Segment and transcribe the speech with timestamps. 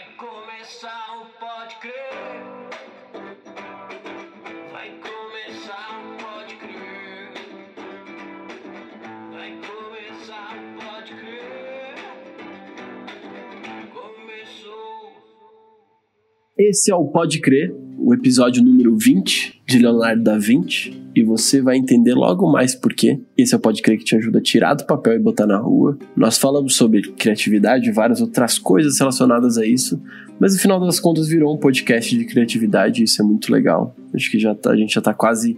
[0.00, 1.92] Vai começar o Pode Crer.
[4.72, 7.32] Vai começar o Pode Crer.
[9.30, 11.96] Vai começar o Pode Crer.
[13.92, 15.12] Começou.
[16.56, 20.98] Esse é o Pode Crer, o episódio número 20 de Leonardo da Vinci.
[21.14, 23.20] E você vai entender logo mais por quê.
[23.36, 25.58] Esse é o Pode Crer que te ajuda a tirar do papel e botar na
[25.58, 25.98] rua.
[26.16, 30.00] Nós falamos sobre criatividade e várias outras coisas relacionadas a isso.
[30.38, 33.94] Mas no final das contas virou um podcast de criatividade e isso é muito legal.
[34.14, 35.56] Acho que já tá, a gente já tá quase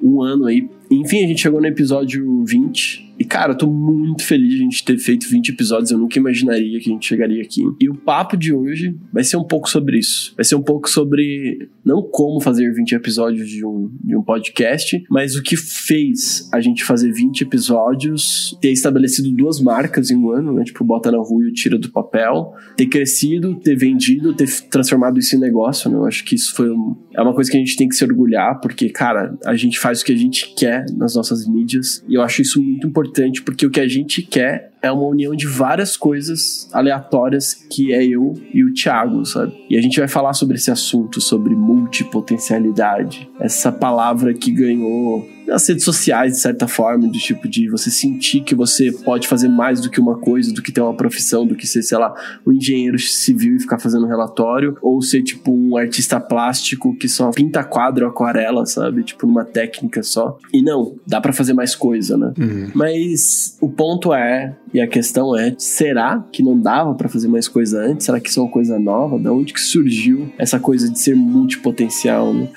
[0.00, 0.68] um ano aí.
[0.92, 3.12] Enfim, a gente chegou no episódio 20.
[3.18, 5.90] E, cara, eu tô muito feliz de a gente ter feito 20 episódios.
[5.90, 7.62] Eu nunca imaginaria que a gente chegaria aqui.
[7.80, 10.34] E o papo de hoje vai ser um pouco sobre isso.
[10.36, 15.02] Vai ser um pouco sobre não como fazer 20 episódios de um, de um podcast,
[15.08, 20.30] mas o que fez a gente fazer 20 episódios, ter estabelecido duas marcas em um
[20.30, 20.64] ano, né?
[20.64, 25.36] Tipo, bota na rua e tira do papel, ter crescido, ter vendido, ter transformado isso
[25.36, 25.96] em negócio, né?
[25.96, 28.04] Eu acho que isso foi um, é uma coisa que a gente tem que se
[28.04, 32.14] orgulhar, porque, cara, a gente faz o que a gente quer nas nossas mídias, e
[32.14, 35.46] eu acho isso muito importante, porque o que a gente quer é uma união de
[35.46, 39.54] várias coisas aleatórias que é eu e o Thiago, sabe?
[39.70, 45.66] E a gente vai falar sobre esse assunto, sobre multipotencialidade, essa palavra que ganhou nas
[45.68, 49.80] redes sociais, de certa forma, do tipo de você sentir que você pode fazer mais
[49.80, 52.14] do que uma coisa, do que ter uma profissão, do que ser, sei lá,
[52.46, 57.30] um engenheiro civil e ficar fazendo relatório, ou ser, tipo, um artista plástico que só
[57.30, 59.02] pinta quadro, aquarela, sabe?
[59.02, 60.38] Tipo, numa técnica só.
[60.52, 62.32] E não, dá para fazer mais coisa, né?
[62.38, 62.70] Uhum.
[62.74, 67.48] Mas o ponto é, e a questão é, será que não dava para fazer mais
[67.48, 68.06] coisa antes?
[68.06, 69.18] Será que isso é uma coisa nova?
[69.18, 72.48] Da onde que surgiu essa coisa de ser multipotencial, né?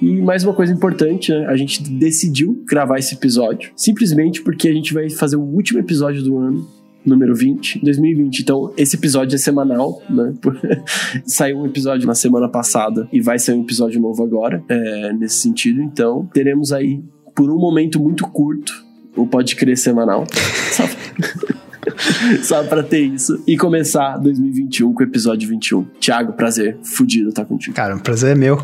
[0.00, 1.46] E mais uma coisa importante, né?
[1.46, 6.22] a gente decidiu gravar esse episódio simplesmente porque a gente vai fazer o último episódio
[6.22, 6.68] do ano,
[7.04, 8.40] número 20, 2020.
[8.40, 10.34] Então, esse episódio é semanal, né?
[11.24, 15.36] Saiu um episódio na semana passada e vai sair um episódio novo agora, é, nesse
[15.36, 15.82] sentido.
[15.82, 17.02] Então, teremos aí,
[17.34, 18.72] por um momento muito curto,
[19.16, 20.24] o Pode Crer semanal.
[22.42, 22.62] Só...
[22.64, 23.42] Pra ter isso.
[23.46, 25.84] E começar 2021 com o episódio 21.
[26.00, 26.78] Thiago, prazer.
[26.82, 27.74] Fudido tá contigo.
[27.74, 28.58] Cara, o prazer é meu.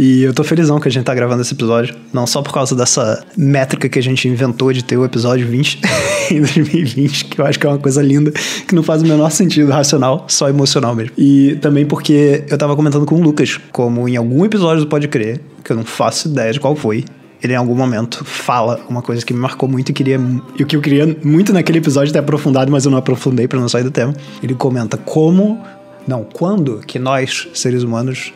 [0.00, 1.96] E eu tô felizão que a gente tá gravando esse episódio.
[2.12, 5.80] Não só por causa dessa métrica que a gente inventou de ter o episódio 20
[6.30, 9.28] em 2020, que eu acho que é uma coisa linda, que não faz o menor
[9.30, 11.10] sentido racional, só emocional mesmo.
[11.18, 15.08] E também porque eu tava comentando com o Lucas, como em algum episódio do Pode
[15.08, 17.04] Crer, que eu não faço ideia de qual foi,
[17.42, 20.20] ele em algum momento fala uma coisa que me marcou muito e queria
[20.56, 23.58] e o que eu queria muito naquele episódio ter aprofundado, mas eu não aprofundei para
[23.58, 24.14] não sair do tema.
[24.40, 25.60] Ele comenta como,
[26.06, 28.32] não, quando que nós, seres humanos,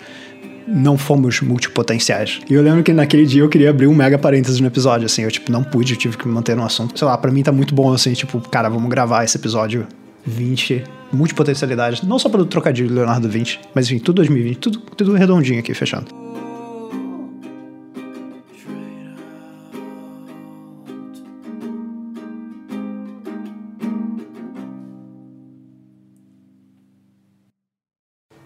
[0.66, 2.40] não fomos multipotenciais.
[2.48, 5.22] E eu lembro que naquele dia eu queria abrir um mega parênteses no episódio, assim,
[5.22, 6.98] eu tipo não pude, eu tive que me manter no assunto.
[6.98, 9.86] Sei lá, para mim tá muito bom assim, tipo, cara, vamos gravar esse episódio
[10.24, 15.60] 20 multipotencialidade, não só pelo trocadilho Leonardo 20, mas enfim, tudo 2020, tudo tudo redondinho
[15.60, 16.31] aqui fechando.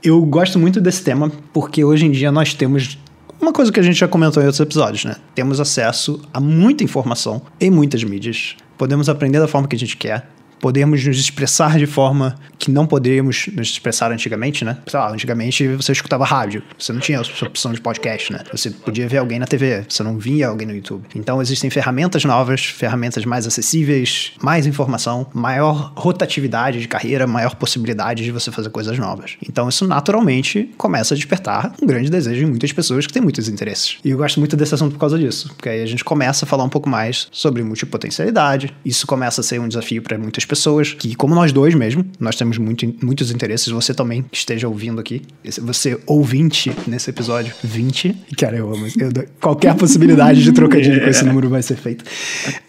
[0.06, 2.96] Eu gosto muito desse tema porque hoje em dia nós temos
[3.40, 5.16] uma coisa que a gente já comentou em outros episódios, né?
[5.34, 8.54] Temos acesso a muita informação em muitas mídias.
[8.78, 10.30] Podemos aprender da forma que a gente quer.
[10.60, 14.78] Podemos nos expressar de forma que não poderíamos nos expressar antigamente, né?
[14.86, 18.40] Sei lá, antigamente você escutava rádio, você não tinha essa opção de podcast, né?
[18.50, 21.04] Você podia ver alguém na TV, você não via alguém no YouTube.
[21.14, 28.24] Então existem ferramentas novas, ferramentas mais acessíveis, mais informação, maior rotatividade de carreira, maior possibilidade
[28.24, 29.36] de você fazer coisas novas.
[29.46, 33.48] Então isso naturalmente começa a despertar um grande desejo em muitas pessoas que têm muitos
[33.48, 33.98] interesses.
[34.04, 36.48] E eu gosto muito desse assunto por causa disso, porque aí a gente começa a
[36.48, 38.74] falar um pouco mais sobre multipotencialidade.
[38.84, 42.36] Isso começa a ser um desafio para muitas pessoas que, como nós dois mesmo, nós
[42.36, 43.68] temos muito, muitos interesses.
[43.68, 45.22] Você também que esteja ouvindo aqui,
[45.60, 48.16] você ouvinte nesse episódio 20.
[48.38, 48.86] Cara, eu amo.
[48.98, 52.04] Eu, qualquer possibilidade de trocadilho com esse número vai ser feita.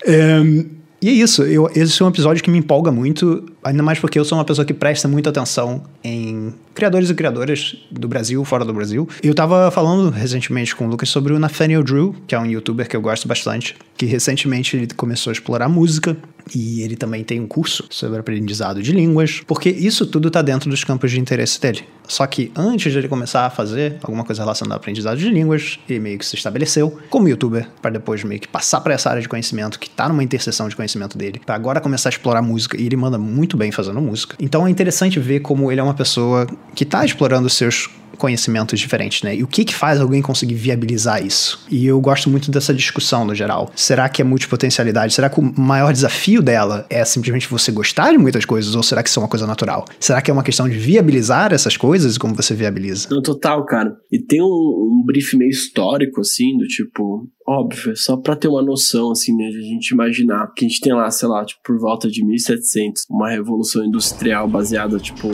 [0.07, 3.99] Um, e é isso, eu, esse é um episódio que me empolga muito, ainda mais
[3.99, 8.43] porque eu sou uma pessoa que presta muita atenção em criadores e criadoras do Brasil,
[8.45, 9.07] fora do Brasil.
[9.21, 12.87] Eu tava falando recentemente com o Lucas sobre o Nathaniel Drew, que é um youtuber
[12.87, 16.15] que eu gosto bastante, que recentemente ele começou a explorar música
[16.55, 20.69] e ele também tem um curso sobre aprendizado de línguas, porque isso tudo tá dentro
[20.69, 21.83] dos campos de interesse dele.
[22.07, 25.77] Só que antes de ele começar a fazer alguma coisa relacionada ao aprendizado de línguas,
[25.89, 29.21] ele meio que se estabeleceu como youtuber, para depois meio que passar para essa área
[29.21, 32.79] de conhecimento que tá numa interseção de conhecimento dele, para agora começar a explorar música,
[32.79, 34.35] e ele manda muito bem fazendo música.
[34.39, 39.23] Então é interessante ver como ele é uma pessoa que tá explorando seus conhecimentos diferentes,
[39.23, 39.35] né?
[39.35, 41.65] E o que que faz alguém conseguir viabilizar isso?
[41.69, 43.71] E eu gosto muito dessa discussão no geral.
[43.75, 45.13] Será que é multipotencialidade?
[45.13, 49.03] Será que o maior desafio dela é simplesmente você gostar de muitas coisas ou será
[49.03, 49.85] que isso é uma coisa natural?
[49.99, 53.07] Será que é uma questão de viabilizar essas coisas e como você viabiliza?
[53.11, 53.95] Não, total, cara.
[54.11, 58.61] E tem um, um brief meio histórico, assim, do tipo, óbvio, só para ter uma
[58.61, 61.61] noção, assim, né, de a gente imaginar que a gente tem lá, sei lá, tipo,
[61.63, 65.29] por volta de 1700, uma revolução industrial baseada, tipo,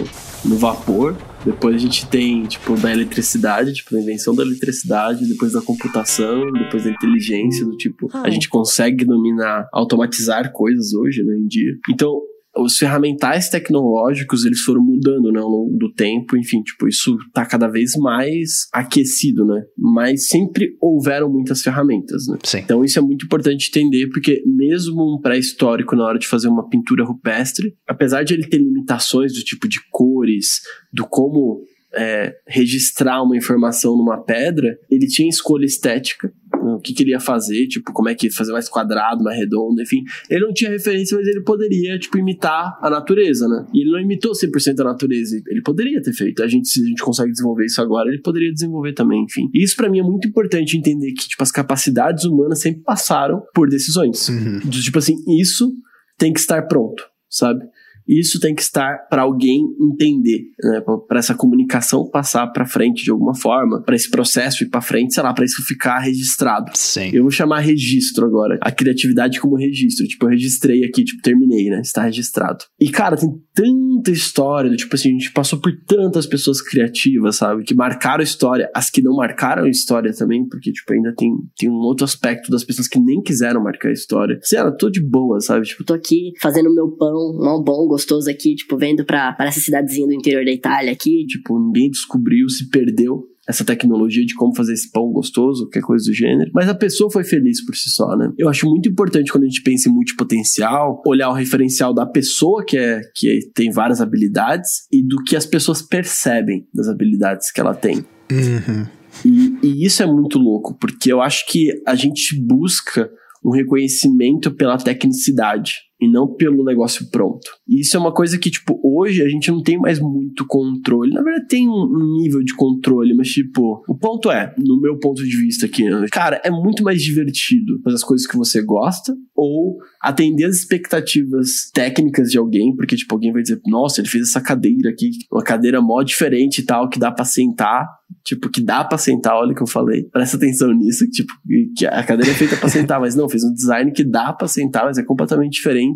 [0.45, 1.15] no vapor.
[1.45, 6.51] Depois a gente tem, tipo, da eletricidade, tipo, a invenção da eletricidade, depois da computação,
[6.51, 11.73] depois da inteligência, do tipo, a gente consegue dominar, automatizar coisas hoje, né, em dia.
[11.89, 12.21] Então,
[12.55, 17.45] os ferramentais tecnológicos eles foram mudando né, ao longo do tempo, enfim, tipo, isso tá
[17.45, 19.63] cada vez mais aquecido, né?
[19.77, 22.37] Mas sempre houveram muitas ferramentas, né?
[22.43, 22.59] Sim.
[22.59, 26.67] Então isso é muito importante entender, porque mesmo um pré-histórico na hora de fazer uma
[26.69, 30.61] pintura rupestre, apesar de ele ter limitações do tipo de cores,
[30.91, 31.63] do como
[31.95, 36.31] é, registrar uma informação numa pedra, ele tinha escolha estética
[36.63, 40.03] o que queria fazer, tipo, como é que fazer mais quadrado, mais redondo, enfim.
[40.29, 43.65] Ele não tinha referência, mas ele poderia, tipo, imitar a natureza, né?
[43.73, 46.43] E ele não imitou 100% a natureza, ele poderia ter feito.
[46.43, 49.49] A gente, se a gente consegue desenvolver isso agora, ele poderia desenvolver também, enfim.
[49.53, 53.41] E isso para mim é muito importante entender que, tipo, as capacidades humanas sempre passaram
[53.53, 54.29] por decisões.
[54.29, 54.59] Uhum.
[54.69, 55.73] Tipo assim, isso
[56.17, 57.63] tem que estar pronto, sabe?
[58.07, 60.81] Isso tem que estar para alguém entender, né?
[61.07, 65.13] Para essa comunicação passar para frente de alguma forma, para esse processo ir para frente,
[65.13, 66.71] sei lá, para isso ficar registrado.
[66.75, 67.09] Sim.
[67.13, 70.05] Eu vou chamar registro agora, a criatividade como registro.
[70.05, 71.81] Tipo, eu registrei aqui, tipo, terminei, né?
[71.81, 72.65] Está registrado.
[72.79, 77.63] E cara, tem tanta história, tipo assim, a gente passou por tantas pessoas criativas, sabe?
[77.63, 81.31] Que marcaram a história, as que não marcaram a história também, porque, tipo, ainda tem,
[81.57, 84.37] tem um outro aspecto das pessoas que nem quiseram marcar a história.
[84.41, 85.65] Sei lá, tô de boa, sabe?
[85.65, 89.59] Tipo, tô aqui fazendo meu pão, um bom, gostoso aqui, tipo, vendo pra, pra essa
[89.59, 91.25] cidadezinha do interior da Itália aqui.
[91.27, 96.05] tipo, ninguém descobriu, se perdeu essa tecnologia de como fazer esse pão gostoso, qualquer coisa
[96.05, 96.49] do gênero.
[96.53, 98.31] Mas a pessoa foi feliz por si só, né?
[98.37, 102.63] Eu acho muito importante quando a gente pensa em multipotencial, olhar o referencial da pessoa
[102.65, 107.59] que é que tem várias habilidades e do que as pessoas percebem das habilidades que
[107.59, 107.97] ela tem.
[108.31, 108.87] Uhum.
[109.25, 113.09] E, e isso é muito louco, porque eu acho que a gente busca
[113.45, 117.49] um reconhecimento pela tecnicidade e não pelo negócio pronto.
[117.67, 121.13] E isso é uma coisa que, tipo, hoje a gente não tem mais muito controle.
[121.13, 125.23] Na verdade, tem um nível de controle, mas, tipo, o ponto é, no meu ponto
[125.23, 129.15] de vista aqui, né, cara, é muito mais divertido fazer as coisas que você gosta
[129.35, 134.29] ou atender as expectativas técnicas de alguém, porque, tipo, alguém vai dizer, nossa, ele fez
[134.29, 137.87] essa cadeira aqui, uma cadeira mó diferente e tal, que dá pra sentar
[138.23, 140.03] tipo, que dá pra sentar, olha o que eu falei.
[140.03, 141.33] Presta atenção nisso, tipo,
[141.75, 144.47] que a cadeira é feita pra sentar, mas não, fez um design que dá pra
[144.47, 145.92] sentar, mas é completamente diferente,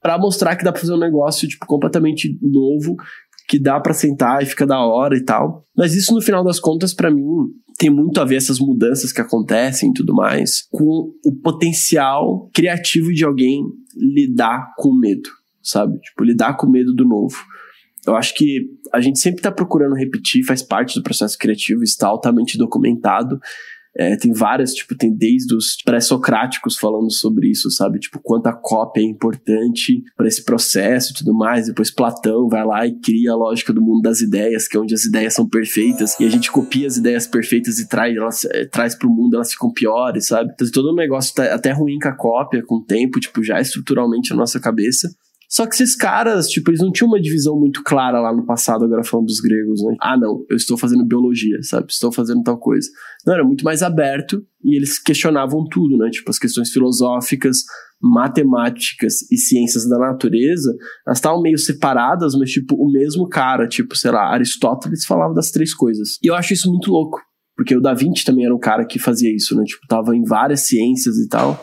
[0.00, 2.96] para mostrar que dá pra fazer um negócio, tipo, completamente novo,
[3.48, 5.64] que dá para sentar e fica da hora e tal.
[5.76, 7.24] Mas isso, no final das contas, para mim,
[7.78, 13.12] tem muito a ver essas mudanças que acontecem e tudo mais, com o potencial criativo
[13.12, 13.62] de alguém
[13.96, 15.30] lidar com medo,
[15.62, 15.98] sabe?
[16.00, 17.36] Tipo, lidar com medo do novo.
[18.06, 22.08] Eu acho que a gente sempre está procurando repetir, faz parte do processo criativo, está
[22.08, 23.38] altamente documentado.
[23.98, 27.98] É, tem várias, tipo, tem desde os pré-socráticos falando sobre isso, sabe?
[27.98, 31.66] Tipo, quanto a cópia é importante para esse processo e tudo mais.
[31.66, 34.94] Depois Platão vai lá e cria a lógica do mundo das ideias, que é onde
[34.94, 38.64] as ideias são perfeitas, e a gente copia as ideias perfeitas e traz elas é,
[38.66, 40.52] traz pro mundo, elas ficam piores, sabe?
[40.54, 43.60] Então todo o negócio tá até ruim com a cópia, com o tempo, tipo, já
[43.60, 45.10] estruturalmente na nossa cabeça.
[45.48, 48.84] Só que esses caras, tipo, eles não tinham uma divisão muito clara lá no passado,
[48.84, 49.96] agora falando dos gregos, né?
[49.98, 51.86] Ah, não, eu estou fazendo biologia, sabe?
[51.90, 52.86] Estou fazendo tal coisa.
[53.26, 56.10] Não, era muito mais aberto e eles questionavam tudo, né?
[56.10, 57.62] Tipo, as questões filosóficas,
[58.00, 63.96] matemáticas e ciências da natureza, elas estavam meio separadas, mas, tipo, o mesmo cara, tipo,
[63.96, 66.18] sei lá, Aristóteles falava das três coisas.
[66.22, 67.22] E eu acho isso muito louco,
[67.56, 69.64] porque o Da Vinci também era um cara que fazia isso, né?
[69.64, 71.58] Tipo, tava em várias ciências e tal.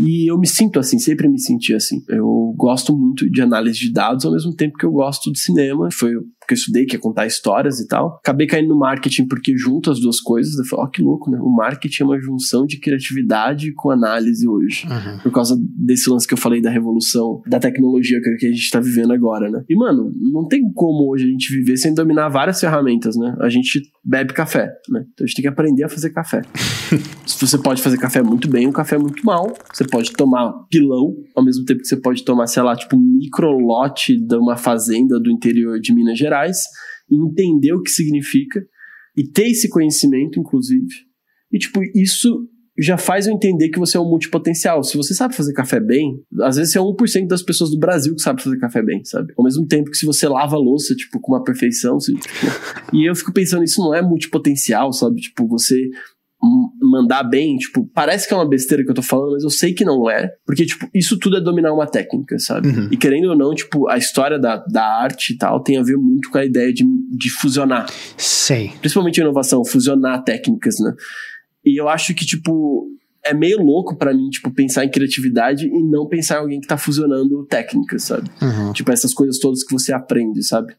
[0.00, 2.02] E eu me sinto assim, sempre me senti assim.
[2.08, 5.88] Eu gosto muito de análise de dados, ao mesmo tempo que eu gosto de cinema.
[5.90, 6.12] Foi
[6.48, 8.18] que eu estudei, que é contar histórias e tal.
[8.24, 11.30] Acabei caindo no marketing porque junto as duas coisas, eu falei, ó, oh, que louco,
[11.30, 11.38] né?
[11.40, 14.86] O marketing é uma junção de criatividade com análise hoje.
[14.86, 15.18] Uhum.
[15.22, 18.80] Por causa desse lance que eu falei da revolução da tecnologia que a gente tá
[18.80, 19.62] vivendo agora, né?
[19.68, 23.36] E, mano, não tem como hoje a gente viver sem dominar várias ferramentas, né?
[23.40, 25.04] A gente bebe café, né?
[25.12, 26.40] Então a gente tem que aprender a fazer café.
[27.26, 29.52] Se você pode fazer café muito bem, um café muito mal.
[29.70, 33.00] Você pode tomar pilão, ao mesmo tempo que você pode tomar, sei lá, tipo, um
[33.00, 36.62] micro lote de uma fazenda do interior de Minas Gerais
[37.10, 38.64] e entender o que significa
[39.14, 40.86] e ter esse conhecimento, inclusive.
[41.52, 42.48] E, tipo, isso
[42.78, 44.82] já faz eu entender que você é um multipotencial.
[44.84, 48.14] Se você sabe fazer café bem, às vezes você é 1% das pessoas do Brasil
[48.14, 49.32] que sabe fazer café bem, sabe?
[49.36, 52.28] Ao mesmo tempo que se você lava a louça, tipo, com uma perfeição, você, tipo,
[52.92, 55.20] e eu fico pensando, isso não é multipotencial, sabe?
[55.20, 55.76] Tipo, você
[56.80, 59.74] mandar bem, tipo, parece que é uma besteira que eu tô falando, mas eu sei
[59.74, 62.68] que não é, porque, tipo, isso tudo é dominar uma técnica, sabe?
[62.68, 62.88] Uhum.
[62.92, 65.96] E querendo ou não, tipo, a história da, da arte e tal tem a ver
[65.96, 68.70] muito com a ideia de, de fusionar, Sim.
[68.80, 70.94] principalmente a inovação, fusionar técnicas, né?
[71.68, 72.88] E eu acho que, tipo,
[73.24, 76.66] é meio louco pra mim, tipo, pensar em criatividade e não pensar em alguém que
[76.66, 78.30] tá fusionando técnicas, sabe?
[78.40, 78.72] Uhum.
[78.72, 80.74] Tipo, essas coisas todas que você aprende, sabe?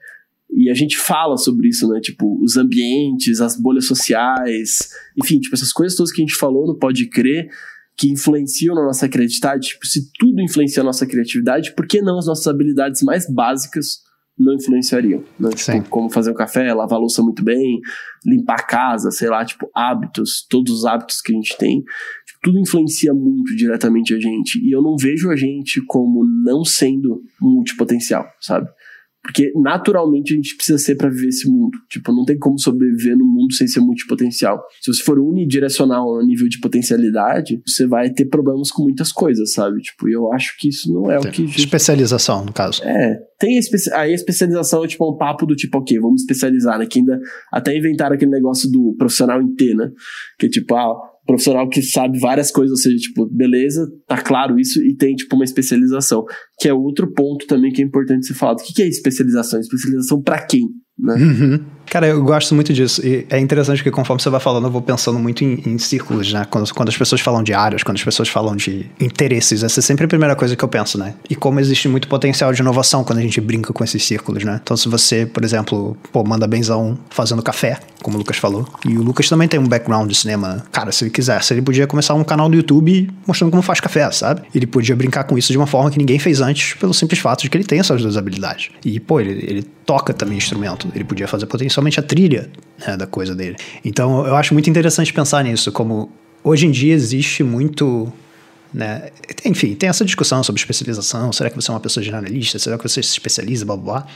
[0.52, 2.00] E a gente fala sobre isso, né?
[2.00, 6.66] Tipo, os ambientes, as bolhas sociais, enfim, tipo, essas coisas todas que a gente falou
[6.66, 7.50] no Pode Crer,
[7.96, 9.68] que influenciam na nossa criatividade.
[9.68, 14.02] Tipo, se tudo influencia a nossa criatividade, por que não as nossas habilidades mais básicas
[14.40, 15.24] não influenciariam?
[15.40, 15.50] Né?
[15.50, 17.80] Tipo, como fazer um café, lavar a louça muito bem,
[18.26, 21.82] limpar a casa, sei lá, tipo, hábitos, todos os hábitos que a gente tem.
[21.82, 24.60] Tipo, tudo influencia muito diretamente a gente.
[24.64, 28.70] E eu não vejo a gente como não sendo multipotencial, sabe?
[29.30, 31.78] Porque naturalmente a gente precisa ser pra viver esse mundo.
[31.88, 34.60] Tipo, não tem como sobreviver no mundo sem ser multipotencial.
[34.82, 39.54] Se você for unidirecional a nível de potencialidade, você vai ter problemas com muitas coisas,
[39.54, 39.82] sabe?
[39.82, 41.44] Tipo, e eu acho que isso não é o que.
[41.44, 42.82] Especialização, no caso.
[42.84, 46.22] É, tem a espe- aí a especialização é tipo um papo do tipo, ok, vamos
[46.22, 46.88] especializar, né?
[46.88, 47.20] Que ainda
[47.52, 49.92] até inventaram aquele negócio do profissional em T, né?
[50.40, 50.96] Que é tipo, ah,
[51.30, 55.36] profissional que sabe várias coisas, ou seja, tipo, beleza, tá claro isso, e tem tipo
[55.36, 56.26] uma especialização.
[56.60, 58.60] Que é outro ponto também que é importante ser falado.
[58.60, 59.60] O que que é especialização?
[59.60, 60.62] Especialização pra quem?
[60.98, 61.14] Né?
[61.14, 61.66] Uhum.
[61.90, 63.06] Cara, eu gosto muito disso.
[63.06, 66.32] E é interessante que conforme você vai falando, eu vou pensando muito em, em círculos,
[66.32, 66.46] né?
[66.50, 69.82] Quando, quando as pessoas falam de áreas, quando as pessoas falam de interesses, essa é
[69.82, 71.16] sempre a primeira coisa que eu penso, né?
[71.30, 74.60] E como existe muito potencial de inovação quando a gente brinca com esses círculos, né?
[74.62, 78.98] Então, se você, por exemplo, pô, manda benzão fazendo café, como o Lucas falou, e
[78.98, 80.64] o Lucas também tem um background de cinema.
[80.72, 84.10] Cara, se ele quisesse, ele podia começar um canal no YouTube mostrando como faz café,
[84.12, 84.44] sabe?
[84.54, 87.42] Ele podia brincar com isso de uma forma que ninguém fez antes, pelo simples fato
[87.42, 88.70] de que ele tem essas duas habilidades.
[88.86, 90.88] E, pô, ele, ele toca também instrumento.
[90.94, 91.48] Ele podia fazer
[91.80, 92.50] potencialmente a trilha
[92.86, 93.56] né, da coisa dele.
[93.84, 96.12] Então, eu acho muito interessante pensar nisso, como
[96.44, 98.12] hoje em dia existe muito.
[98.74, 99.10] Né?
[99.46, 101.32] Enfim, tem essa discussão sobre especialização.
[101.32, 102.60] Será que você é uma pessoa generalista?
[102.60, 103.66] Será que você se especializa?
[103.66, 104.08] Blá blá blá.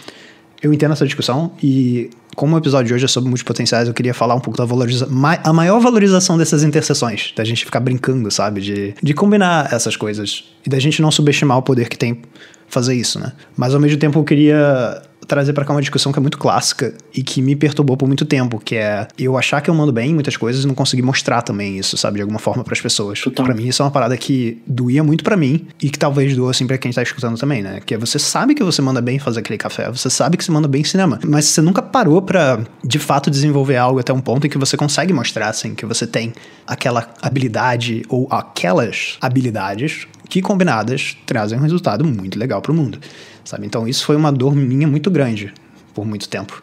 [0.61, 4.13] Eu entendo essa discussão e, como o episódio de hoje é sobre multipotenciais, eu queria
[4.13, 5.13] falar um pouco da valorização.
[5.43, 8.61] A maior valorização dessas interseções, da gente ficar brincando, sabe?
[8.61, 12.21] De, de combinar essas coisas e da gente não subestimar o poder que tem
[12.69, 13.33] fazer isso, né?
[13.57, 16.93] Mas ao mesmo tempo eu queria trazer para cá uma discussão que é muito clássica
[17.13, 20.11] e que me perturbou por muito tempo, que é eu achar que eu mando bem
[20.11, 22.81] em muitas coisas e não conseguir mostrar também isso, sabe, de alguma forma para as
[22.81, 23.21] pessoas.
[23.21, 26.51] Para mim isso é uma parada que doía muito para mim e que talvez doa
[26.51, 27.79] assim para quem tá escutando também, né?
[27.85, 30.51] Que é você sabe que você manda bem fazer aquele café, você sabe que você
[30.51, 34.21] manda bem em cinema, mas você nunca parou para de fato desenvolver algo até um
[34.21, 36.33] ponto em que você consegue mostrar assim que você tem
[36.65, 42.99] aquela habilidade ou aquelas habilidades que combinadas trazem um resultado muito legal para o mundo,
[43.43, 43.65] sabe?
[43.65, 45.53] Então isso foi uma dor minha muito grande
[45.93, 46.61] por muito tempo.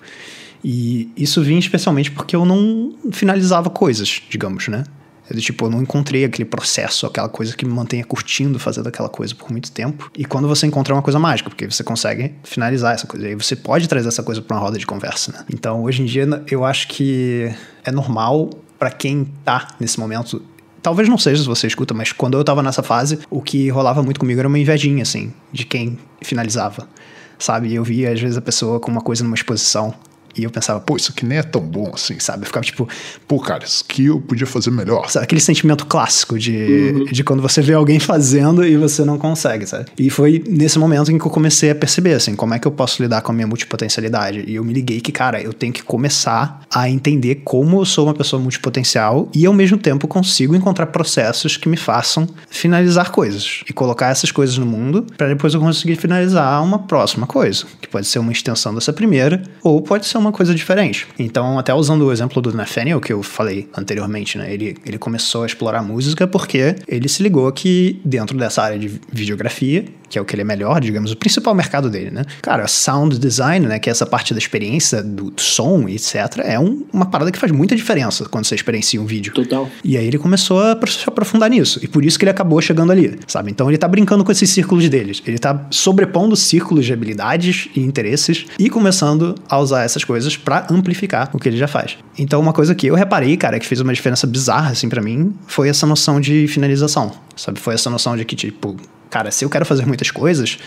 [0.62, 4.84] E isso vinha especialmente porque eu não finalizava coisas, digamos, né?
[5.30, 8.88] É do tipo, eu não encontrei aquele processo, aquela coisa que me mantenha curtindo fazendo
[8.88, 10.10] aquela coisa por muito tempo.
[10.18, 13.26] E quando você encontra uma coisa mágica, porque você consegue finalizar essa coisa.
[13.26, 15.44] E aí você pode trazer essa coisa para uma roda de conversa, né?
[15.54, 17.48] Então, hoje em dia, eu acho que
[17.84, 20.42] é normal para quem tá nesse momento
[20.82, 24.02] Talvez não seja se você escuta, mas quando eu tava nessa fase, o que rolava
[24.02, 26.88] muito comigo era uma invejinha, assim, de quem finalizava.
[27.38, 27.74] Sabe?
[27.74, 29.94] Eu via, às vezes, a pessoa com uma coisa numa exposição.
[30.40, 32.18] E eu pensava, pô, isso aqui nem é tão bom assim.
[32.18, 32.42] sabe?
[32.42, 32.88] Eu ficava tipo,
[33.28, 35.10] Pô, cara, isso aqui eu podia fazer melhor.
[35.10, 35.24] sabe?
[35.24, 39.86] Aquele sentimento clássico de, de quando você vê alguém fazendo e você não consegue, sabe?
[39.98, 42.72] E foi nesse momento em que eu comecei a perceber, assim, como é que eu
[42.72, 44.44] posso lidar com a minha multipotencialidade.
[44.46, 48.06] E eu me liguei que, cara, eu tenho que começar a entender como eu sou
[48.06, 53.62] uma pessoa multipotencial e, ao mesmo tempo, consigo encontrar processos que me façam finalizar coisas
[53.68, 57.88] e colocar essas coisas no mundo para depois eu conseguir finalizar uma próxima coisa, que
[57.88, 61.06] pode ser uma extensão dessa primeira ou pode ser uma coisa diferente.
[61.18, 64.52] Então, até usando o exemplo do Nathaniel que eu falei anteriormente, né?
[64.52, 68.88] Ele, ele começou a explorar música porque ele se ligou que dentro dessa área de
[69.12, 72.24] videografia, que é o que ele é melhor, digamos, o principal mercado dele, né?
[72.42, 73.78] Cara, sound design, né?
[73.78, 77.52] Que é essa parte da experiência do som, etc., é um- uma parada que faz
[77.52, 79.32] muita diferença quando você experiencia um vídeo.
[79.32, 79.68] Total.
[79.84, 81.78] E aí ele começou a se aprofundar nisso.
[81.82, 83.50] E por isso que ele acabou chegando ali, sabe?
[83.52, 85.22] Então ele tá brincando com esses círculos deles.
[85.24, 90.66] Ele tá sobrepondo círculos de habilidades e interesses e começando a usar essas coisas pra
[90.68, 91.96] amplificar o que ele já faz.
[92.18, 95.32] Então uma coisa que eu reparei, cara, que fez uma diferença bizarra assim pra mim,
[95.46, 97.60] foi essa noção de finalização, sabe?
[97.60, 98.76] Foi essa noção de que tipo,
[99.08, 100.58] cara, se eu quero fazer muitas coisas,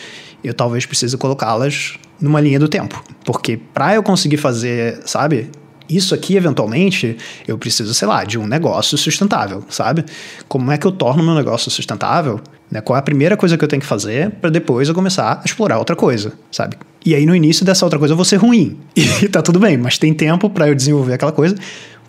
[0.42, 5.52] eu talvez precise colocá-las numa linha do tempo, porque pra eu conseguir fazer, sabe?
[5.90, 10.06] isso aqui, eventualmente, eu preciso, sei lá, de um negócio sustentável, sabe?
[10.48, 12.40] Como é que eu torno meu negócio sustentável?
[12.72, 12.80] Né?
[12.80, 15.46] Qual é a primeira coisa que eu tenho que fazer para depois eu começar a
[15.46, 16.78] explorar outra coisa, sabe?
[17.06, 18.78] E aí no início dessa outra coisa eu vou ser ruim.
[19.24, 21.56] E tá tudo bem, mas tem tempo para eu desenvolver aquela coisa,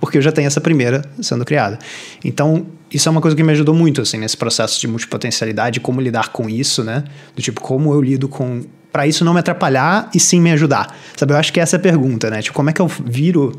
[0.01, 1.79] porque eu já tenho essa primeira sendo criada.
[2.25, 6.01] Então, isso é uma coisa que me ajudou muito, assim, nesse processo de multipotencialidade, como
[6.01, 7.05] lidar com isso, né?
[7.35, 8.63] Do tipo, como eu lido com.
[8.93, 10.97] para isso não me atrapalhar e sim me ajudar.
[11.17, 12.43] Sabe, eu acho que essa é a pergunta, né?
[12.43, 13.59] Tipo, como é que eu viro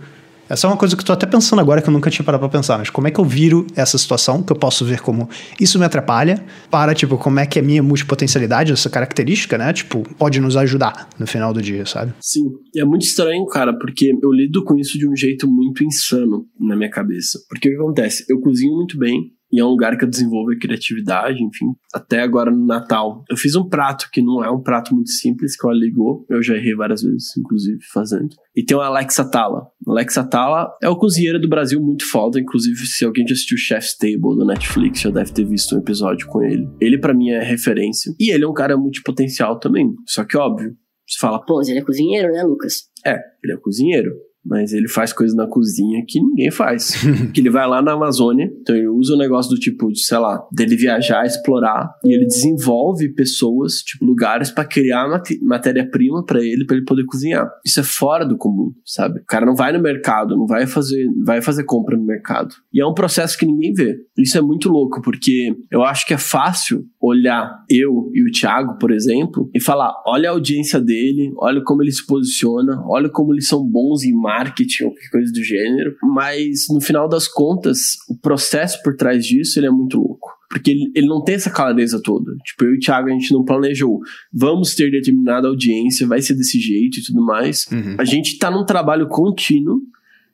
[0.49, 2.41] essa é uma coisa que eu tô até pensando agora que eu nunca tinha parado
[2.41, 5.29] pra pensar, mas como é que eu viro essa situação, que eu posso ver como
[5.59, 10.03] isso me atrapalha, para, tipo, como é que a minha multipotencialidade, essa característica, né, tipo,
[10.15, 12.13] pode nos ajudar no final do dia, sabe?
[12.19, 15.83] Sim, e é muito estranho, cara, porque eu lido com isso de um jeito muito
[15.83, 17.39] insano na minha cabeça.
[17.49, 18.25] Porque o que acontece?
[18.29, 21.67] Eu cozinho muito bem, e é um lugar que eu desenvolvo a criatividade, enfim.
[21.93, 25.55] Até agora no Natal, eu fiz um prato que não é um prato muito simples,
[25.55, 26.25] que é o Aligô.
[26.29, 28.35] Eu já errei várias vezes, inclusive, fazendo.
[28.53, 29.67] E tem o Alex Atala.
[29.87, 32.37] O Alex Atala é o cozinheiro do Brasil muito foda.
[32.37, 36.27] Inclusive, se alguém já assistiu Chef's Table do Netflix, já deve ter visto um episódio
[36.27, 36.67] com ele.
[36.81, 38.13] Ele, para mim, é referência.
[38.19, 39.93] E ele é um cara multipotencial também.
[40.05, 40.75] Só que, óbvio,
[41.07, 41.39] você fala...
[41.45, 42.89] Pô, mas ele é cozinheiro, né, Lucas?
[43.05, 44.11] É, ele é cozinheiro
[44.45, 46.93] mas ele faz coisas na cozinha que ninguém faz.
[47.33, 50.17] que ele vai lá na Amazônia, então ele usa o negócio do tipo, de, sei
[50.17, 56.43] lá, dele viajar, explorar, e ele desenvolve pessoas, tipo, lugares para criar mat matéria-prima para
[56.43, 57.49] ele, para ele poder cozinhar.
[57.65, 59.19] Isso é fora do comum, sabe?
[59.19, 62.53] O cara não vai no mercado, não vai fazer, vai fazer compra no mercado.
[62.71, 63.97] E é um processo que ninguém vê.
[64.17, 68.77] Isso é muito louco, porque eu acho que é fácil olhar eu e o Thiago,
[68.77, 73.33] por exemplo, e falar: olha a audiência dele, olha como ele se posiciona, olha como
[73.33, 74.34] eles são bons em marketing
[74.83, 75.95] ou qualquer coisa do gênero.
[76.03, 80.29] Mas no final das contas, o processo por trás disso ele é muito louco.
[80.49, 82.31] Porque ele, ele não tem essa clareza toda.
[82.43, 83.99] Tipo, eu e o Thiago, a gente não planejou.
[84.31, 87.65] Vamos ter determinada audiência, vai ser desse jeito e tudo mais.
[87.71, 87.95] Uhum.
[87.97, 89.81] A gente tá num trabalho contínuo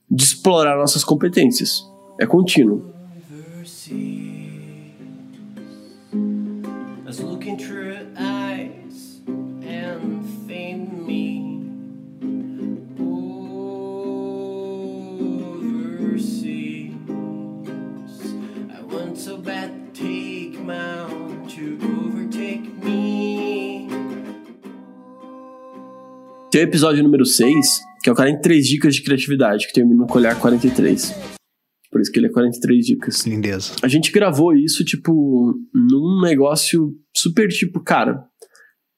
[0.10, 1.82] de explorar nossas competências.
[2.20, 2.94] É contínuo.
[26.52, 30.18] Tem o episódio número 6, que é o 43 dicas de criatividade, que termina com
[30.18, 31.16] olhar 43.
[31.90, 33.26] Por isso que ele é 43 dicas.
[33.26, 33.74] Lindeza.
[33.82, 38.22] A gente gravou isso, tipo, num negócio super tipo, cara.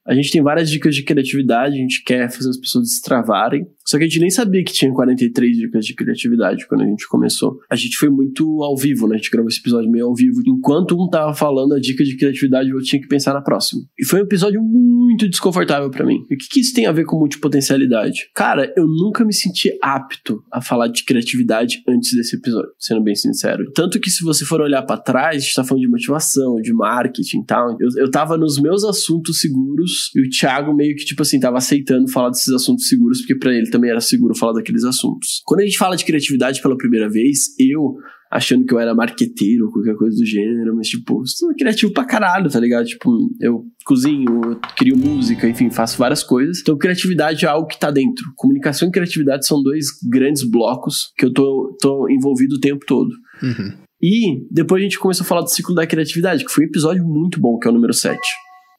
[0.07, 3.67] A gente tem várias dicas de criatividade, a gente quer fazer as pessoas destravarem.
[3.85, 7.07] Só que a gente nem sabia que tinha 43 dicas de criatividade quando a gente
[7.07, 7.59] começou.
[7.69, 9.15] A gente foi muito ao vivo, né?
[9.15, 10.41] A gente gravou esse episódio meio ao vivo.
[10.45, 13.81] Enquanto um tava falando a dica de criatividade, eu tinha que pensar na próxima.
[13.99, 16.25] E foi um episódio muito desconfortável para mim.
[16.29, 18.29] E o que, que isso tem a ver com multipotencialidade?
[18.33, 23.15] Cara, eu nunca me senti apto a falar de criatividade antes desse episódio, sendo bem
[23.15, 23.71] sincero.
[23.73, 26.73] Tanto que se você for olhar para trás, a gente tá falando de motivação, de
[26.73, 27.77] marketing e tal.
[27.79, 31.57] Eu, eu tava nos meus assuntos seguros e o Thiago meio que, tipo assim, tava
[31.57, 35.41] aceitando falar desses assuntos seguros, porque para ele também era seguro falar daqueles assuntos.
[35.45, 37.95] Quando a gente fala de criatividade pela primeira vez, eu
[38.33, 42.03] achando que eu era marqueteiro ou qualquer coisa do gênero, mas tipo, sou criativo pra
[42.03, 42.85] caralho, tá ligado?
[42.85, 46.59] Tipo, eu cozinho, eu crio música, enfim, faço várias coisas.
[46.59, 48.25] Então, criatividade é algo que tá dentro.
[48.35, 53.11] Comunicação e criatividade são dois grandes blocos que eu tô, tô envolvido o tempo todo.
[53.41, 53.77] Uhum.
[54.01, 57.05] E depois a gente começou a falar do ciclo da criatividade, que foi um episódio
[57.05, 58.19] muito bom, que é o número 7.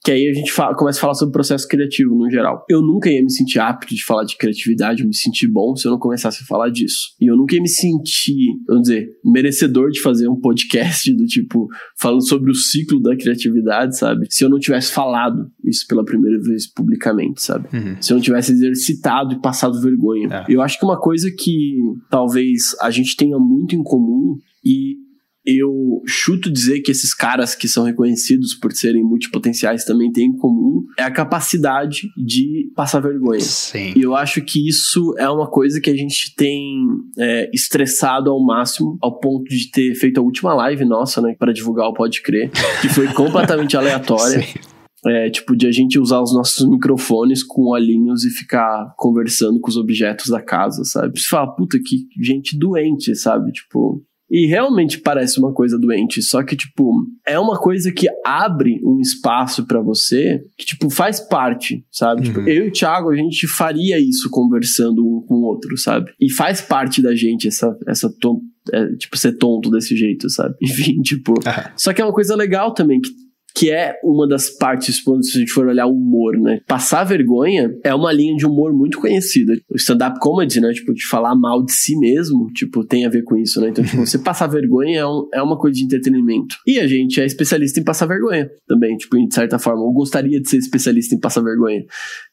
[0.05, 2.63] Que aí a gente fala, começa a falar sobre o processo criativo no geral.
[2.69, 5.93] Eu nunca ia me sentir apto de falar de criatividade, me sentir bom se eu
[5.93, 7.15] não começasse a falar disso.
[7.19, 11.69] E eu nunca ia me sentir, vamos dizer, merecedor de fazer um podcast do tipo,
[11.99, 14.27] falando sobre o ciclo da criatividade, sabe?
[14.29, 17.67] Se eu não tivesse falado isso pela primeira vez publicamente, sabe?
[17.75, 17.97] Uhum.
[17.99, 20.29] Se eu não tivesse exercitado e passado vergonha.
[20.31, 20.45] É.
[20.53, 21.79] Eu acho que uma coisa que
[22.11, 25.04] talvez a gente tenha muito em comum e
[25.47, 30.37] eu chuto dizer que esses caras que são reconhecidos por serem multipotenciais também têm em
[30.37, 33.41] comum é a capacidade de passar vergonha.
[33.41, 33.93] Sim.
[33.95, 36.87] E eu acho que isso é uma coisa que a gente tem
[37.19, 41.53] é, estressado ao máximo, ao ponto de ter feito a última live nossa, né, para
[41.53, 44.43] divulgar o Pode Crer, que foi completamente aleatória.
[44.43, 44.59] Sim.
[45.07, 49.69] É, tipo, de a gente usar os nossos microfones com olhinhos e ficar conversando com
[49.69, 51.21] os objetos da casa, sabe?
[51.21, 53.53] Você fala, puta, que gente doente, sabe?
[53.53, 54.03] Tipo.
[54.31, 56.93] E realmente parece uma coisa doente, só que, tipo,
[57.27, 62.23] é uma coisa que abre um espaço pra você que, tipo, faz parte, sabe?
[62.23, 62.49] Tipo, Uhum.
[62.49, 66.11] eu e o Thiago, a gente faria isso conversando um com o outro, sabe?
[66.21, 68.41] E faz parte da gente essa, essa ton-
[68.73, 70.55] é, tipo, ser tonto desse jeito, sabe?
[70.63, 71.35] Enfim, tipo.
[71.47, 71.71] Aham.
[71.77, 73.11] Só que é uma coisa legal também, que
[73.55, 76.61] que é uma das partes, quando se a gente for olhar o humor, né?
[76.67, 79.55] Passar vergonha é uma linha de humor muito conhecida.
[79.71, 80.73] O stand-up comedy, né?
[80.73, 83.69] Tipo, de falar mal de si mesmo, tipo, tem a ver com isso, né?
[83.69, 86.57] Então, tipo, você passar vergonha é, um, é uma coisa de entretenimento.
[86.67, 89.83] E a gente é especialista em passar vergonha também, tipo, de certa forma.
[89.83, 91.85] Eu gostaria de ser especialista em passar vergonha.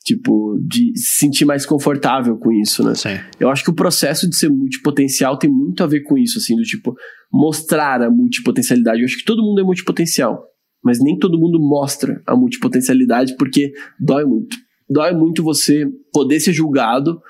[0.03, 2.95] Tipo, de se sentir mais confortável com isso, né?
[2.95, 3.19] Sim.
[3.39, 6.55] Eu acho que o processo de ser multipotencial tem muito a ver com isso, assim,
[6.55, 6.95] do tipo,
[7.31, 8.99] mostrar a multipotencialidade.
[8.99, 10.43] Eu acho que todo mundo é multipotencial,
[10.83, 14.55] mas nem todo mundo mostra a multipotencialidade porque dói muito.
[14.89, 17.21] Dói muito você poder ser julgado.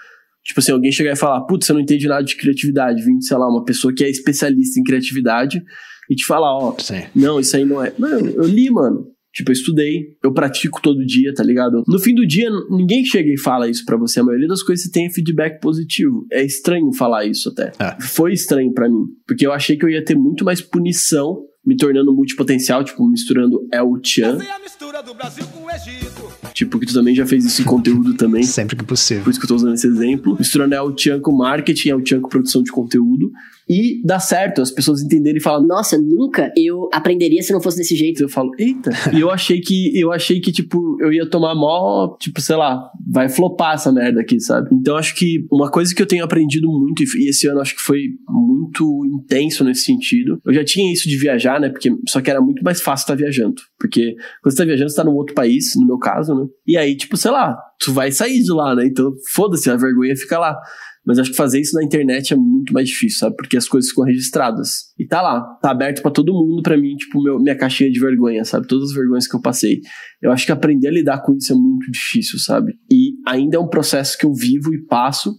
[0.43, 3.37] Tipo assim, alguém chegar e falar, putz, você não entende nada de criatividade, vindo, sei
[3.37, 5.61] lá, uma pessoa que é especialista em criatividade
[6.09, 7.03] e te falar, ó, Sim.
[7.15, 7.93] não, isso aí não é.
[7.97, 9.05] Mano, eu li, mano.
[9.33, 11.83] Tipo, eu estudei, eu pratico todo dia, tá ligado?
[11.87, 14.19] No fim do dia, ninguém chega e fala isso pra você.
[14.19, 16.25] A maioria das coisas você tem feedback positivo.
[16.31, 17.71] É estranho falar isso até.
[17.79, 17.95] É.
[18.01, 21.77] Foi estranho pra mim, porque eu achei que eu ia ter muito mais punição me
[21.77, 26.31] tornando multipotencial, tipo, misturando El Chan, Essa é a mistura do Brasil com o Egito.
[26.53, 28.43] tipo, que tu também já fez isso em conteúdo também.
[28.43, 29.23] Sempre que possível.
[29.23, 30.35] Por isso que eu tô usando esse exemplo.
[30.39, 33.31] Misturando El Chan com marketing, El Chan com produção de conteúdo.
[33.71, 37.77] E dá certo, as pessoas entenderem e falam, Nossa, nunca eu aprenderia se não fosse
[37.77, 38.21] desse jeito.
[38.21, 38.91] eu falo, eita.
[39.15, 42.83] e eu achei que, eu achei que, tipo, eu ia tomar mó, tipo, sei lá,
[43.09, 44.67] vai flopar essa merda aqui, sabe?
[44.73, 47.81] Então acho que uma coisa que eu tenho aprendido muito, e esse ano acho que
[47.81, 50.41] foi muito intenso nesse sentido.
[50.45, 51.69] Eu já tinha isso de viajar, né?
[51.69, 53.61] Porque só que era muito mais fácil estar viajando.
[53.79, 56.45] Porque quando você tá viajando, você tá num outro país, no meu caso, né?
[56.67, 58.85] E aí, tipo, sei lá, tu vai sair de lá, né?
[58.85, 60.57] Então, foda-se, a vergonha fica lá.
[61.05, 63.35] Mas acho que fazer isso na internet é muito mais difícil, sabe?
[63.35, 64.91] Porque as coisas ficam registradas.
[64.99, 67.99] E tá lá, tá aberto pra todo mundo, pra mim, tipo, meu, minha caixinha de
[67.99, 68.67] vergonha, sabe?
[68.67, 69.79] Todas as vergonhas que eu passei.
[70.21, 72.73] Eu acho que aprender a lidar com isso é muito difícil, sabe?
[72.91, 75.33] E ainda é um processo que eu vivo e passo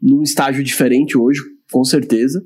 [0.00, 1.40] num estágio diferente hoje,
[1.72, 2.42] com certeza.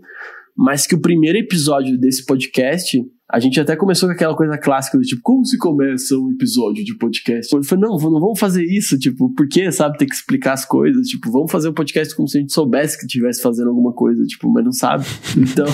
[0.56, 2.96] Mas que o primeiro episódio desse podcast,
[3.30, 6.84] a gente até começou com aquela coisa clássica do tipo, como se começa um episódio
[6.84, 7.54] de podcast?
[7.54, 10.64] Eu falei, não, não vamos fazer isso, tipo, por que, sabe, ter que explicar as
[10.64, 11.08] coisas?
[11.08, 14.22] Tipo, vamos fazer um podcast como se a gente soubesse que estivesse fazendo alguma coisa,
[14.24, 15.04] tipo, mas não sabe.
[15.36, 15.66] Então,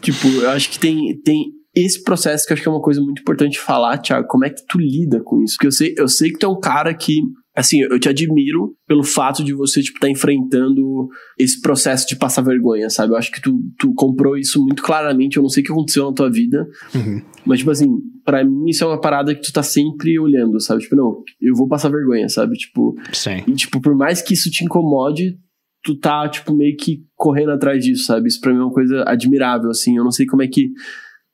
[0.00, 3.00] tipo, eu acho que tem, tem esse processo que eu acho que é uma coisa
[3.00, 5.54] muito importante falar, Thiago, como é que tu lida com isso?
[5.56, 7.20] Porque eu sei, eu sei que tu é um cara que,
[7.54, 12.42] assim, eu te admiro pelo fato de você, tipo, tá enfrentando esse processo de passar
[12.42, 13.12] vergonha, sabe?
[13.12, 16.06] Eu acho que tu, tu comprou isso muito claramente, eu não sei o que aconteceu
[16.06, 17.22] na tua vida, Uhum.
[17.46, 17.88] mas, tipo assim,
[18.24, 20.82] pra mim isso é uma parada que tu tá sempre olhando, sabe?
[20.82, 22.56] Tipo, não, eu vou passar vergonha, sabe?
[22.56, 23.42] Tipo, Sim.
[23.46, 25.38] e, tipo, por mais que isso te incomode,
[25.84, 28.26] tu tá, tipo, meio que correndo atrás disso, sabe?
[28.28, 29.96] Isso pra mim é uma coisa admirável, assim.
[29.96, 30.70] Eu não sei como é que,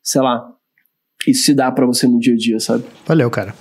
[0.03, 0.43] sei lá,
[1.27, 2.85] isso se dá pra você no dia a dia, sabe?
[3.07, 3.55] Valeu, cara.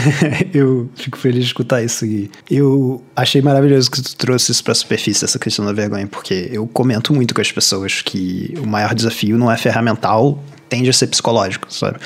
[0.54, 2.06] eu fico feliz de escutar isso.
[2.48, 6.66] Eu achei maravilhoso que tu trouxe isso pra superfície, essa questão da vergonha, porque eu
[6.66, 11.08] comento muito com as pessoas que o maior desafio não é ferramental, tende a ser
[11.08, 11.98] psicológico, sabe?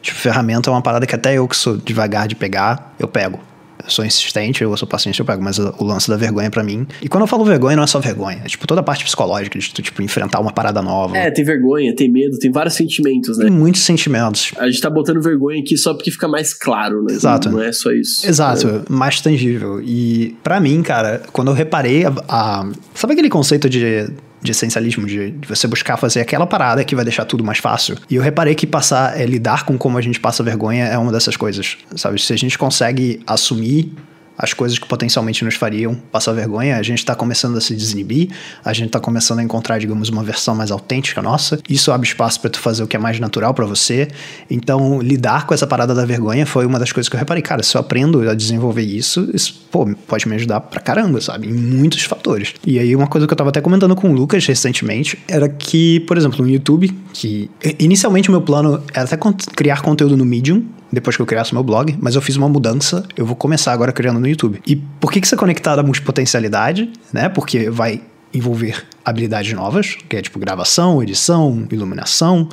[0.00, 3.40] Tipo, ferramenta é uma parada que até eu que sou devagar de pegar, eu pego.
[3.84, 6.86] Eu sou insistente, eu sou paciente, eu pego, mas o lance da vergonha pra mim.
[7.00, 9.58] E quando eu falo vergonha, não é só vergonha, é tipo toda a parte psicológica
[9.58, 11.16] de tu, tipo, enfrentar uma parada nova.
[11.16, 13.44] É, tem vergonha, tem medo, tem vários sentimentos, né?
[13.44, 14.52] Tem muitos sentimentos.
[14.58, 17.14] A gente tá botando vergonha aqui só porque fica mais claro, né?
[17.14, 17.50] Exato.
[17.50, 18.26] Não é só isso.
[18.28, 18.92] Exato, É.
[18.92, 19.80] mais tangível.
[19.82, 24.08] E pra mim, cara, quando eu reparei a, a- sabe aquele conceito de,
[24.40, 27.96] de essencialismo, de, de você buscar fazer aquela parada que vai deixar tudo mais fácil?
[28.08, 31.12] E eu reparei que passar, é, lidar com como a gente passa vergonha é uma
[31.12, 32.20] dessas coisas, sabe?
[32.20, 33.92] Se a gente consegue assumir
[34.38, 38.30] as coisas que potencialmente nos fariam passar vergonha, a gente tá começando a se desinibir,
[38.64, 41.58] a gente tá começando a encontrar, digamos, uma versão mais autêntica nossa.
[41.68, 44.08] Isso abre espaço pra tu fazer o que é mais natural pra você.
[44.48, 47.62] Então, lidar com essa parada da vergonha foi uma das coisas que eu reparei, cara,
[47.62, 51.48] se eu aprendo a desenvolver isso, isso, pô, pode me ajudar pra caramba, sabe?
[51.48, 52.54] Em muitos fatores.
[52.64, 56.00] E aí, uma coisa que eu tava até comentando com o Lucas recentemente era que,
[56.00, 59.18] por exemplo, no YouTube, que inicialmente o meu plano era até
[59.56, 63.06] criar conteúdo no Medium, depois que eu criasse meu blog, mas eu fiz uma mudança,
[63.16, 64.60] eu vou começar agora criando no YouTube.
[64.66, 67.28] E por que que isso é conectado à multipotencialidade, né?
[67.28, 68.00] Porque vai
[68.32, 72.48] envolver habilidades novas, que é tipo gravação, edição, iluminação,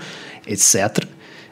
[0.48, 1.06] etc.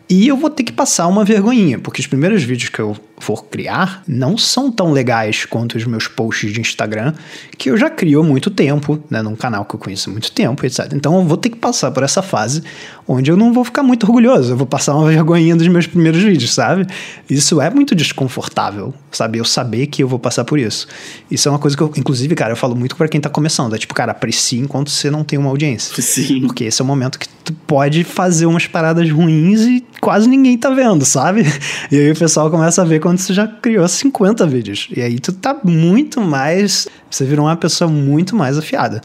[0.09, 3.45] E eu vou ter que passar uma vergonhinha, porque os primeiros vídeos que eu for
[3.45, 7.13] criar não são tão legais quanto os meus posts de Instagram,
[7.57, 10.31] que eu já crio há muito tempo, né, num canal que eu conheço há muito
[10.31, 10.91] tempo, etc.
[10.93, 12.61] Então eu vou ter que passar por essa fase
[13.07, 16.21] onde eu não vou ficar muito orgulhoso, eu vou passar uma vergonhinha dos meus primeiros
[16.21, 16.85] vídeos, sabe?
[17.29, 19.37] Isso é muito desconfortável, sabe?
[19.37, 20.87] Eu saber que eu vou passar por isso.
[21.29, 23.75] Isso é uma coisa que eu, inclusive, cara, eu falo muito pra quem tá começando,
[23.75, 26.01] é tipo, cara, aprecie enquanto você não tem uma audiência.
[26.01, 26.41] Sim.
[26.41, 30.57] Porque esse é o momento que tu pode fazer umas paradas ruins e quase ninguém
[30.57, 31.43] tá vendo, sabe?
[31.91, 34.89] E aí o pessoal começa a ver quando você já criou 50 vídeos.
[34.95, 36.87] E aí tu tá muito mais.
[37.09, 39.01] Você virou uma pessoa muito mais afiada.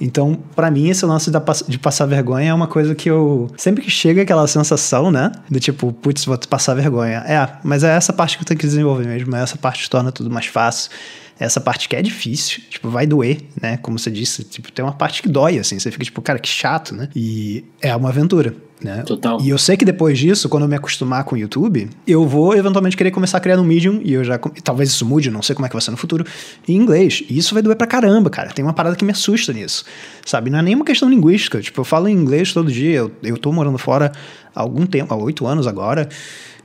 [0.00, 1.30] Então, pra mim, esse lance
[1.66, 3.50] de passar vergonha é uma coisa que eu.
[3.56, 5.32] Sempre que chega aquela sensação, né?
[5.50, 7.18] Do tipo, putz, vou passar vergonha.
[7.26, 9.34] É, mas é essa parte que eu tenho que desenvolver mesmo.
[9.34, 10.90] É essa parte que torna tudo mais fácil.
[11.38, 13.76] Essa parte que é difícil, tipo, vai doer, né?
[13.76, 15.78] Como você disse, tipo, tem uma parte que dói, assim.
[15.78, 17.08] Você fica tipo, cara, que chato, né?
[17.14, 19.02] E é uma aventura, né?
[19.02, 19.40] Total.
[19.40, 22.56] E eu sei que depois disso, quando eu me acostumar com o YouTube, eu vou
[22.56, 24.36] eventualmente querer começar a criar no Medium, e eu já.
[24.64, 26.26] Talvez isso mude, não sei como é que vai ser no futuro,
[26.66, 27.22] em inglês.
[27.28, 28.50] E isso vai doer pra caramba, cara.
[28.50, 29.84] Tem uma parada que me assusta nisso.
[30.24, 30.50] Sabe?
[30.50, 31.60] Não é nenhuma questão linguística.
[31.60, 34.10] Tipo, eu falo em inglês todo dia, eu, eu tô morando fora
[34.52, 36.08] há algum tempo, há oito anos agora.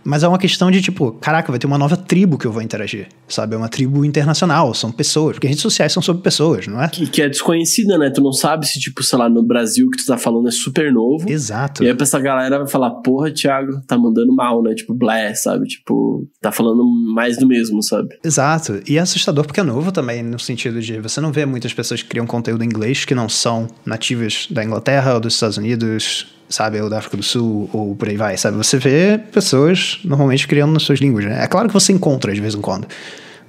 [0.04, 2.62] Mas é uma questão de, tipo, caraca, vai ter uma nova tribo que eu vou
[2.62, 3.56] interagir, sabe?
[3.56, 6.90] É uma tribo internacional, são pessoas, porque redes sociais são sobre pessoas, não é?
[6.90, 8.10] Que, que é desconhecida, né?
[8.10, 10.92] Tu não sabe se, tipo, sei lá, no Brasil que tu tá falando é super
[10.92, 11.30] novo.
[11.30, 11.84] Exato.
[11.84, 14.74] E aí pra essa galera vai falar, porra, Thiago, tá mandando mal, né?
[14.74, 15.66] Tipo, blé, sabe?
[15.66, 18.10] Tipo, tá falando mais do mesmo, sabe?
[18.24, 18.82] Exato.
[18.88, 22.02] E é assustador porque é novo também, no sentido de você não vê muitas pessoas
[22.02, 26.28] que criam conteúdo em inglês que não são nativas da Inglaterra ou dos Estados Unidos,
[26.50, 26.80] sabe?
[26.82, 28.58] Ou da África do Sul, ou por aí vai, sabe?
[28.58, 31.44] Você vê pessoas normalmente criando nas suas línguas, né?
[31.44, 32.88] É claro que você encontra de vez em quando.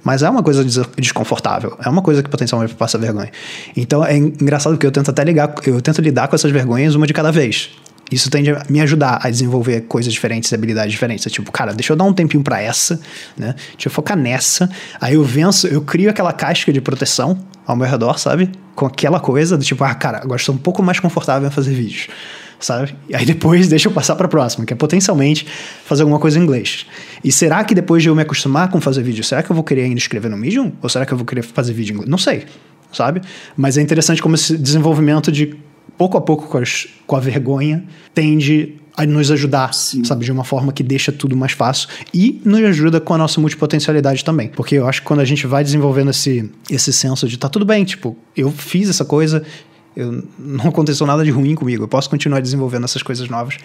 [0.03, 1.77] Mas é uma coisa des- desconfortável.
[1.83, 3.31] É uma coisa que potencialmente passa vergonha.
[3.75, 6.93] Então é en- engraçado porque eu tento até ligar, eu tento lidar com essas vergonhas
[6.95, 7.71] uma de cada vez.
[8.11, 11.25] Isso tende a me ajudar a desenvolver coisas diferentes, habilidades diferentes.
[11.25, 12.99] É tipo, cara, deixa eu dar um tempinho pra essa,
[13.35, 13.55] né?
[13.73, 14.69] Deixa eu focar nessa.
[15.01, 18.51] Aí eu venço, eu crio aquela casca de proteção ao meu redor, sabe?
[18.75, 21.73] Com aquela coisa do tipo, ah, cara, agora estou um pouco mais confortável em fazer
[21.73, 22.09] vídeos,
[22.59, 22.95] sabe?
[23.09, 25.45] E aí depois deixa eu passar pra próxima, que é potencialmente
[25.85, 26.85] fazer alguma coisa em inglês.
[27.23, 29.63] E será que depois de eu me acostumar com fazer vídeo, será que eu vou
[29.63, 30.71] querer ainda escrever no Medium?
[30.81, 32.09] Ou será que eu vou querer fazer vídeo em inglês?
[32.09, 32.45] Não sei,
[32.91, 33.21] sabe?
[33.57, 35.55] Mas é interessante como esse desenvolvimento de
[35.97, 40.45] pouco a pouco com, as- com a vergonha tende a nos ajudar, sabe, de uma
[40.45, 44.75] forma que deixa tudo mais fácil e nos ajuda com a nossa multipotencialidade também, porque
[44.75, 47.83] eu acho que quando a gente vai desenvolvendo esse esse senso de tá tudo bem,
[47.83, 49.43] tipo, eu fiz essa coisa,
[49.95, 53.57] eu não aconteceu nada de ruim comigo, eu posso continuar desenvolvendo essas coisas novas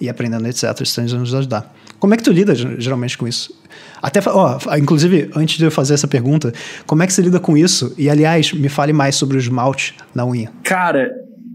[0.00, 0.64] e aprendendo, etc.
[0.94, 1.74] Tende a nos ajudar.
[1.98, 3.54] Como é que tu lida ge- geralmente com isso?
[4.00, 6.52] Até, ó, inclusive, antes de eu fazer essa pergunta,
[6.86, 7.94] como é que você lida com isso?
[7.96, 10.50] E, aliás, me fale mais sobre o esmalte na unha.
[10.64, 11.10] Cara,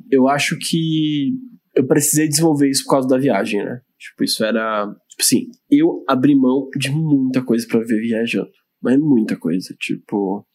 [0.09, 1.33] eu acho que
[1.75, 3.81] eu precisei desenvolver isso por causa da viagem, né?
[3.99, 4.85] Tipo, isso era.
[5.09, 8.49] Tipo assim, eu abri mão de muita coisa pra ver viajando.
[8.81, 9.75] Mas muita coisa.
[9.79, 10.45] Tipo.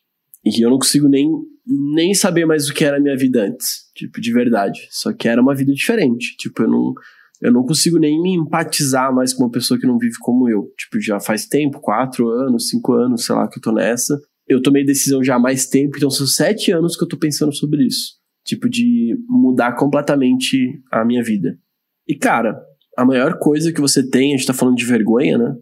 [0.44, 1.28] E eu não consigo nem,
[1.66, 3.90] nem saber mais o que era a minha vida antes.
[3.94, 4.88] Tipo, de verdade.
[4.90, 6.36] Só que era uma vida diferente.
[6.36, 6.94] Tipo, eu não.
[7.40, 10.72] Eu não consigo nem me empatizar mais com uma pessoa que não vive como eu.
[10.78, 14.16] Tipo, já faz tempo, quatro anos, cinco anos, sei lá, que eu tô nessa.
[14.46, 17.52] Eu tomei decisão já há mais tempo, então são sete anos que eu tô pensando
[17.52, 18.12] sobre isso.
[18.44, 20.56] Tipo, de mudar completamente
[20.92, 21.58] a minha vida.
[22.06, 22.60] E, cara,
[22.96, 25.56] a maior coisa que você tem, a gente tá falando de vergonha, né?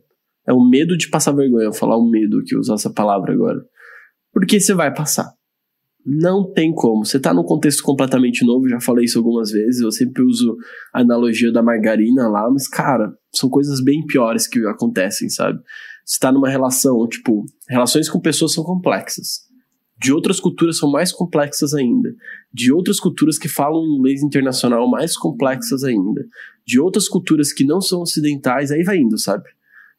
[0.46, 1.64] É o medo de passar vergonha.
[1.64, 3.64] Eu vou falar o medo que usar essa palavra agora.
[4.34, 5.32] Porque você vai passar.
[6.04, 7.04] Não tem como.
[7.04, 9.80] Você tá num contexto completamente novo, já falei isso algumas vezes.
[9.80, 10.56] Eu sempre uso
[10.92, 15.60] a analogia da margarina lá, mas, cara, são coisas bem piores que acontecem, sabe?
[16.04, 19.48] Você tá numa relação, tipo, relações com pessoas são complexas.
[20.02, 22.14] De outras culturas são mais complexas ainda.
[22.52, 26.24] De outras culturas que falam inglês internacional, mais complexas ainda.
[26.66, 29.44] De outras culturas que não são ocidentais, aí vai indo, sabe?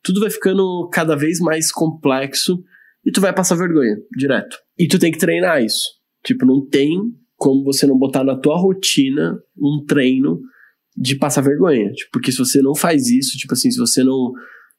[0.01, 2.63] Tudo vai ficando cada vez mais complexo
[3.05, 4.57] e tu vai passar vergonha, direto.
[4.77, 5.89] E tu tem que treinar isso.
[6.23, 6.99] Tipo, não tem
[7.35, 10.39] como você não botar na tua rotina um treino
[10.95, 11.91] de passar vergonha.
[11.91, 14.31] Tipo, porque se você não faz isso, tipo assim, se você não,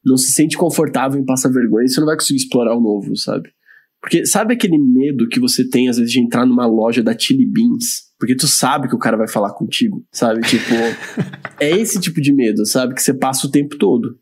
[0.05, 3.51] não se sente confortável em passar vergonha, você não vai conseguir explorar o novo, sabe?
[4.01, 7.47] Porque sabe aquele medo que você tem, às vezes, de entrar numa loja da Chili
[7.47, 8.13] Beans?
[8.19, 10.41] Porque tu sabe que o cara vai falar contigo, sabe?
[10.43, 10.75] Tipo,
[11.61, 12.95] é esse tipo de medo, sabe?
[12.95, 14.19] Que você passa o tempo todo.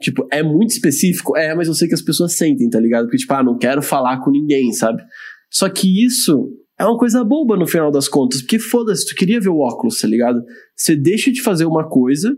[0.00, 1.36] Tipo, é muito específico?
[1.36, 3.04] É, mas eu sei que as pessoas sentem, tá ligado?
[3.04, 5.02] Porque, tipo, ah, não quero falar com ninguém, sabe?
[5.50, 8.42] Só que isso é uma coisa boba no final das contas.
[8.42, 10.38] Porque foda-se, tu queria ver o óculos, tá ligado?
[10.76, 12.34] Você deixa de fazer uma coisa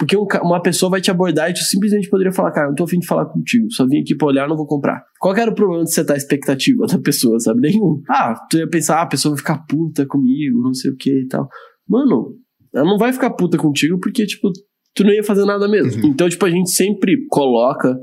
[0.00, 2.84] porque um uma pessoa vai te abordar e tu simplesmente poderia falar, cara, não tô
[2.84, 5.04] afim de falar contigo, só vim aqui pra olhar, não vou comprar.
[5.18, 7.60] Qual que era o problema de setar a expectativa da pessoa, sabe?
[7.60, 8.00] Nenhum.
[8.08, 11.10] Ah, tu ia pensar, ah, a pessoa vai ficar puta comigo, não sei o que
[11.10, 11.46] e tal.
[11.86, 12.34] Mano,
[12.74, 14.50] ela não vai ficar puta contigo porque, tipo,
[14.94, 16.06] tu não ia fazer nada mesmo.
[16.06, 17.96] Então, tipo, a gente sempre coloca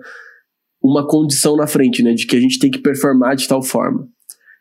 [0.82, 2.13] uma condição na frente, né?
[2.13, 4.08] De que a gente tem que performar de tal forma.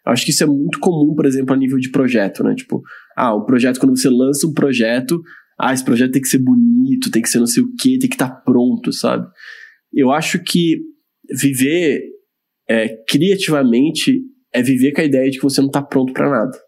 [0.07, 2.55] Eu acho que isso é muito comum, por exemplo, a nível de projeto, né?
[2.55, 2.81] Tipo,
[3.17, 5.21] ah, o projeto, quando você lança um projeto,
[5.59, 8.09] ah, esse projeto tem que ser bonito, tem que ser não sei o quê, tem
[8.09, 9.27] que estar pronto, sabe?
[9.93, 10.79] Eu acho que
[11.41, 12.01] viver
[12.69, 14.21] é, criativamente
[14.53, 16.59] é viver com a ideia de que você não tá pronto pra nada.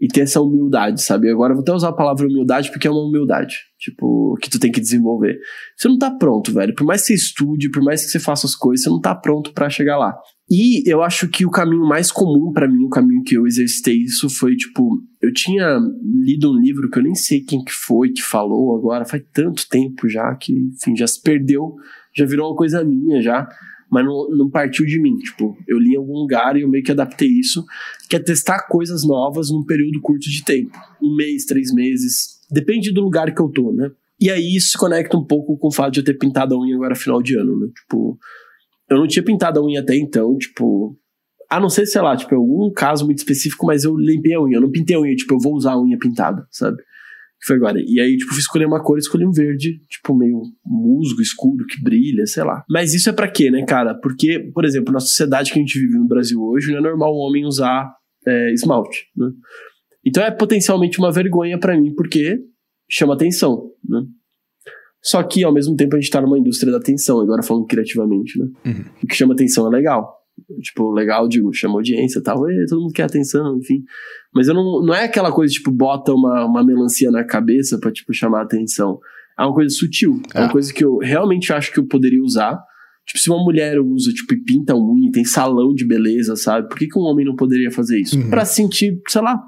[0.00, 1.28] E ter essa humildade, sabe?
[1.28, 4.70] Agora vou até usar a palavra humildade porque é uma humildade, tipo, que tu tem
[4.70, 5.38] que desenvolver.
[5.76, 6.74] Você não tá pronto, velho.
[6.74, 9.14] Por mais que você estude, por mais que você faça as coisas, você não tá
[9.14, 10.16] pronto pra chegar lá.
[10.50, 13.96] E eu acho que o caminho mais comum pra mim, o caminho que eu exercitei
[13.96, 15.78] isso foi, tipo, eu tinha
[16.24, 19.68] lido um livro que eu nem sei quem que foi que falou agora, faz tanto
[19.68, 21.74] tempo já que, enfim, já se perdeu,
[22.16, 23.46] já virou uma coisa minha já,
[23.90, 26.84] mas não, não partiu de mim, tipo, eu li em algum lugar e eu meio
[26.84, 27.64] que adaptei isso,
[28.08, 32.92] que é testar coisas novas num período curto de tempo, um mês, três meses, depende
[32.92, 33.90] do lugar que eu tô, né?
[34.20, 36.60] E aí isso se conecta um pouco com o fato de eu ter pintado a
[36.60, 37.68] unha agora final de ano, né?
[37.74, 38.18] Tipo,
[38.90, 40.96] eu não tinha pintado a unha até então, tipo.
[41.48, 44.56] A não ser, sei lá, tipo, algum caso muito específico, mas eu limpei a unha.
[44.56, 46.76] Eu não pintei a unha, tipo, eu vou usar a unha pintada, sabe?
[47.40, 47.80] Que foi agora.
[47.80, 51.82] E aí, tipo, fui escolher uma cor, escolhi um verde, tipo, meio musgo, escuro, que
[51.82, 52.64] brilha, sei lá.
[52.68, 53.94] Mas isso é para quê, né, cara?
[53.94, 57.12] Porque, por exemplo, na sociedade que a gente vive no Brasil hoje, não é normal
[57.12, 57.88] o homem usar
[58.26, 59.30] é, esmalte, né?
[60.04, 62.38] Então é potencialmente uma vergonha para mim, porque
[62.90, 64.02] chama atenção, né?
[65.02, 68.38] Só que, ao mesmo tempo, a gente tá numa indústria da atenção, agora falando criativamente,
[68.38, 68.46] né?
[68.66, 68.84] Uhum.
[69.02, 70.17] O que chama atenção é legal.
[70.60, 73.84] Tipo, legal, digo, chama audiência e tal, e todo mundo quer atenção, enfim.
[74.34, 77.90] Mas eu não, não é aquela coisa, tipo, bota uma, uma melancia na cabeça pra,
[77.92, 78.98] tipo, chamar atenção.
[79.38, 80.20] É uma coisa sutil.
[80.34, 80.52] É, uma É.
[80.52, 82.58] coisa que eu realmente acho que eu poderia usar.
[83.06, 86.68] Tipo, se uma mulher usa, tipo, e pinta unha, tem salão de beleza, sabe?
[86.68, 88.18] Por que, que um homem não poderia fazer isso?
[88.18, 88.28] Uhum.
[88.30, 89.40] Pra se sentir, sei lá,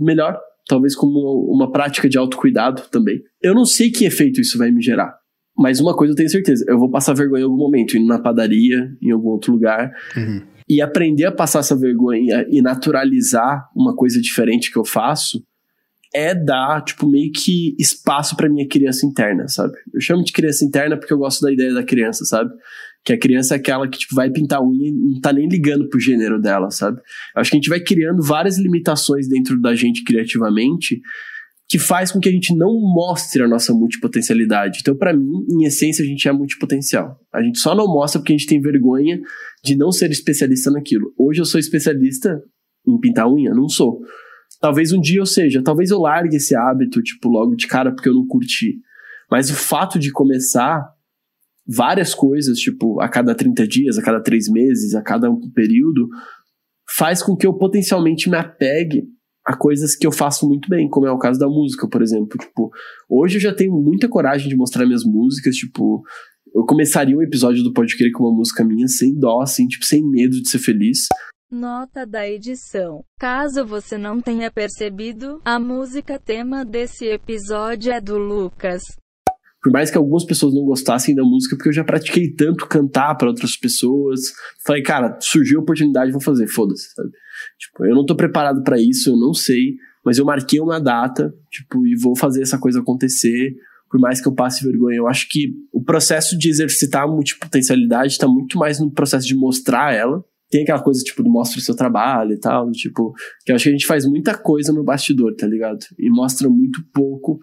[0.00, 0.38] melhor.
[0.66, 3.20] Talvez como uma prática de autocuidado também.
[3.42, 5.14] Eu não sei que efeito isso vai me gerar.
[5.56, 8.18] Mas uma coisa eu tenho certeza, eu vou passar vergonha em algum momento, indo na
[8.18, 10.42] padaria, em algum outro lugar, Uhum.
[10.68, 15.44] e aprender a passar essa vergonha e naturalizar uma coisa diferente que eu faço
[16.12, 19.74] é dar, tipo, meio que espaço pra minha criança interna, sabe?
[19.92, 22.50] Eu chamo de criança interna porque eu gosto da ideia da criança, sabe?
[23.04, 25.48] Que a criança é aquela que, tipo, vai pintar a unha e não tá nem
[25.48, 26.98] ligando pro gênero dela, sabe?
[27.34, 31.00] Eu acho que a gente vai criando várias limitações dentro da gente criativamente
[31.68, 34.80] que faz com que a gente não mostre a nossa multipotencialidade.
[34.80, 37.18] Então, pra mim, em essência, a gente é multipotencial.
[37.32, 39.18] A gente só não mostra porque a gente tem vergonha
[39.64, 41.12] de não ser especialista naquilo.
[41.18, 42.42] Hoje eu sou especialista
[42.86, 43.52] em pintar unha?
[43.54, 44.00] Não sou.
[44.60, 48.08] Talvez um dia eu seja, talvez eu largue esse hábito, tipo, logo de cara, porque
[48.08, 48.76] eu não curti.
[49.30, 50.86] Mas o fato de começar
[51.66, 56.08] várias coisas, tipo, a cada 30 dias, a cada 3 meses, a cada um período,
[56.96, 59.04] faz com que eu potencialmente me apegue
[59.46, 62.38] a coisas que eu faço muito bem, como é o caso da música, por exemplo.
[62.38, 62.70] Tipo,
[63.08, 66.02] hoje eu já tenho muita coragem de mostrar minhas músicas, tipo,
[66.54, 69.84] eu começaria um episódio do Pode Crer com uma música minha sem dó, assim, tipo,
[69.84, 71.08] sem medo de ser feliz.
[71.50, 73.04] Nota da edição.
[73.18, 78.82] Caso você não tenha percebido, a música tema desse episódio é do Lucas.
[79.62, 83.14] Por mais que algumas pessoas não gostassem da música, porque eu já pratiquei tanto cantar
[83.14, 84.20] para outras pessoas.
[84.66, 87.10] Falei, cara, surgiu a oportunidade, vou fazer, foda-se, sabe?
[87.58, 91.34] Tipo, eu não tô preparado para isso, eu não sei, mas eu marquei uma data,
[91.50, 93.54] tipo, e vou fazer essa coisa acontecer.
[93.90, 98.18] Por mais que eu passe vergonha, eu acho que o processo de exercitar a multipotencialidade
[98.18, 100.24] tá muito mais no processo de mostrar ela.
[100.50, 103.12] Tem aquela coisa, tipo, do mostra o seu trabalho e tal, tipo,
[103.44, 105.78] que eu acho que a gente faz muita coisa no bastidor, tá ligado?
[105.98, 107.40] E mostra muito pouco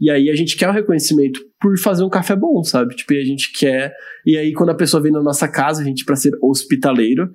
[0.00, 2.96] e aí a gente quer o reconhecimento por fazer um café bom, sabe?
[2.96, 3.92] Tipo, e a gente quer.
[4.24, 7.30] E aí, quando a pessoa vem na nossa casa, a gente, pra ser hospitaleiro,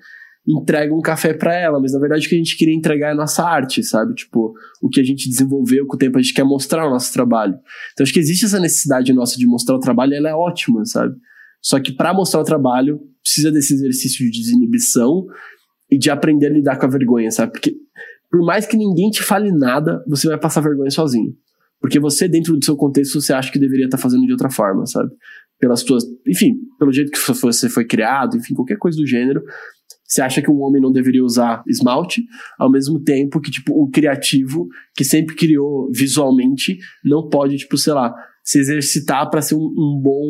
[0.47, 1.79] entrega um café pra ela.
[1.79, 4.13] Mas na verdade o que a gente queria entregar é a nossa arte, sabe?
[4.13, 7.11] Tipo, o que a gente desenvolveu com o tempo, a gente quer mostrar o nosso
[7.13, 7.55] trabalho.
[7.93, 11.15] Então acho que existe essa necessidade nossa de mostrar o trabalho, ela é ótima, sabe?
[11.61, 15.25] Só que para mostrar o trabalho, precisa desse exercício de desinibição
[15.89, 17.53] e de aprender a lidar com a vergonha, sabe?
[17.53, 17.75] Porque
[18.29, 21.33] por mais que ninguém te fale nada, você vai passar vergonha sozinho.
[21.79, 24.85] Porque você, dentro do seu contexto, você acha que deveria estar fazendo de outra forma,
[24.85, 25.11] sabe?
[25.59, 26.03] Pelas suas.
[26.27, 29.41] Enfim, pelo jeito que você foi criado, enfim, qualquer coisa do gênero.
[30.07, 32.23] Você acha que um homem não deveria usar esmalte,
[32.59, 37.93] ao mesmo tempo que, tipo, um criativo que sempre criou visualmente não pode, tipo, sei
[37.93, 38.13] lá,
[38.43, 40.21] se exercitar para ser um, um bom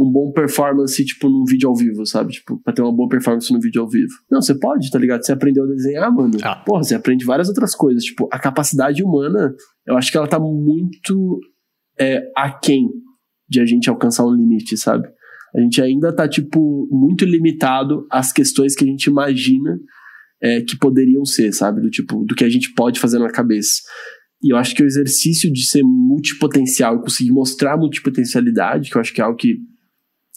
[0.00, 2.32] um bom performance, tipo, num vídeo ao vivo, sabe?
[2.32, 4.12] Tipo, pra ter uma boa performance no vídeo ao vivo.
[4.28, 5.24] Não, você pode, tá ligado?
[5.24, 6.36] Você aprendeu a desenhar, mano.
[6.42, 6.56] Ah.
[6.56, 8.02] Porra, você aprende várias outras coisas.
[8.02, 9.54] Tipo, a capacidade humana,
[9.86, 11.38] eu acho que ela tá muito
[11.98, 12.88] é, aquém
[13.48, 15.06] de a gente alcançar um limite, sabe?
[15.54, 19.78] A gente ainda tá, tipo, muito limitado às questões que a gente imagina
[20.42, 21.80] é, que poderiam ser, sabe?
[21.80, 23.82] Do tipo, do que a gente pode fazer na cabeça.
[24.42, 29.00] E eu acho que o exercício de ser multipotencial e conseguir mostrar multipotencialidade, que eu
[29.00, 29.56] acho que é algo que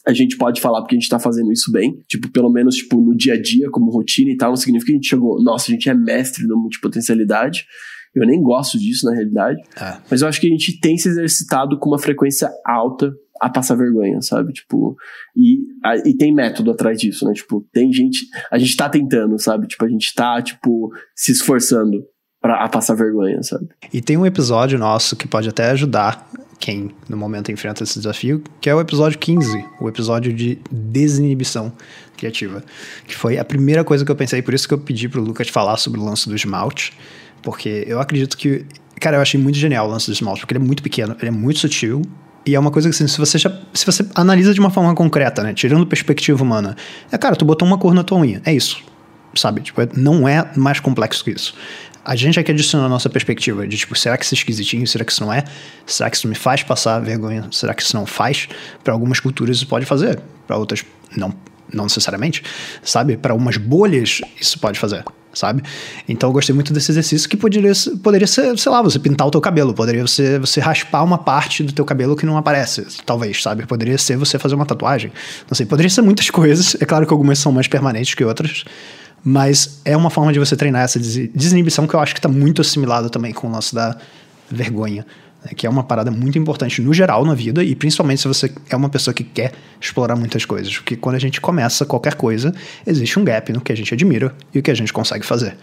[0.08, 3.02] a gente pode falar porque a gente tá fazendo isso bem, tipo, pelo menos, tipo,
[3.02, 5.70] no dia a dia, como rotina e tal, não significa que a gente chegou, nossa,
[5.70, 7.66] a gente é mestre da multipotencialidade.
[8.20, 9.60] Eu nem gosto disso, na realidade.
[9.80, 9.98] É.
[10.10, 13.76] Mas eu acho que a gente tem se exercitado com uma frequência alta a passar
[13.76, 14.52] vergonha, sabe?
[14.54, 14.96] Tipo,
[15.36, 17.34] e, a- e tem método atrás disso, né?
[17.34, 18.26] Tipo, tem gente.
[18.52, 19.68] A gente tá tentando, sabe?
[19.68, 22.04] Tipo, a gente tá, tipo, se esforçando
[22.42, 23.68] pra a passar vergonha, sabe?
[23.94, 26.28] E tem um episódio nosso que pode até ajudar
[26.60, 31.72] quem no momento enfrenta esse desafio, que é o episódio 15, o episódio de desinibição
[32.18, 32.63] criativa,
[33.08, 35.48] que foi a primeira coisa que eu pensei, por isso que eu pedi pro Lucas
[35.50, 36.94] falar sobre o lance do esmalte,
[37.42, 38.65] porque eu acredito que,
[39.00, 41.29] cara, eu achei muito genial o lance do esmalte, porque ele é muito pequeno, ele
[41.29, 42.02] é muito sutil,
[42.46, 44.96] e é uma coisa que, assim, se você, já, se você analisa de uma forma
[44.96, 46.77] concreta, né, tirando perspectiva humana,
[47.12, 48.81] é, cara, tu botou uma cor na tua unha, é isso,
[49.35, 49.62] sabe?
[49.62, 51.54] Tipo, é- não é mais complexo que isso.
[52.06, 54.88] A gente que adiciona a nossa perspectiva de, tipo, será que isso é esquisitinho?
[54.88, 55.44] Será que isso não é?
[55.85, 57.50] Será que isso me faz passar vergonha?
[57.52, 58.48] Será que isso não faz?
[58.81, 60.17] Para algumas culturas isso pode fazer,
[60.48, 60.85] para outras
[61.17, 61.33] não,
[61.73, 62.44] não necessariamente,
[62.81, 63.17] sabe?
[63.17, 65.04] Para umas bolhas isso pode fazer,
[65.38, 65.62] sabe?
[66.08, 67.71] Então eu gostei muito desse exercício que poderia,
[68.04, 71.63] poderia ser, sei lá, você pintar o teu cabelo, poderia ser você raspar uma parte
[71.63, 73.65] do teu cabelo que não aparece, talvez, sabe?
[73.65, 75.12] Poderia ser você fazer uma tatuagem,
[75.50, 76.75] não sei, poderia ser muitas coisas.
[76.79, 78.63] É claro que algumas são mais permanentes que outras,
[79.23, 82.29] mas é uma forma de você treinar essa des- desinibição que eu acho que está
[82.29, 83.98] muito assimilado também com o lance da
[84.50, 85.06] vergonha,
[85.44, 85.52] né?
[85.56, 88.75] que é uma parada muito importante no geral na vida e principalmente se você é
[88.75, 90.75] uma pessoa que quer explorar muitas coisas.
[90.77, 92.54] Porque quando a gente começa qualquer coisa,
[92.85, 95.56] existe um gap no que a gente admira e o que a gente consegue fazer.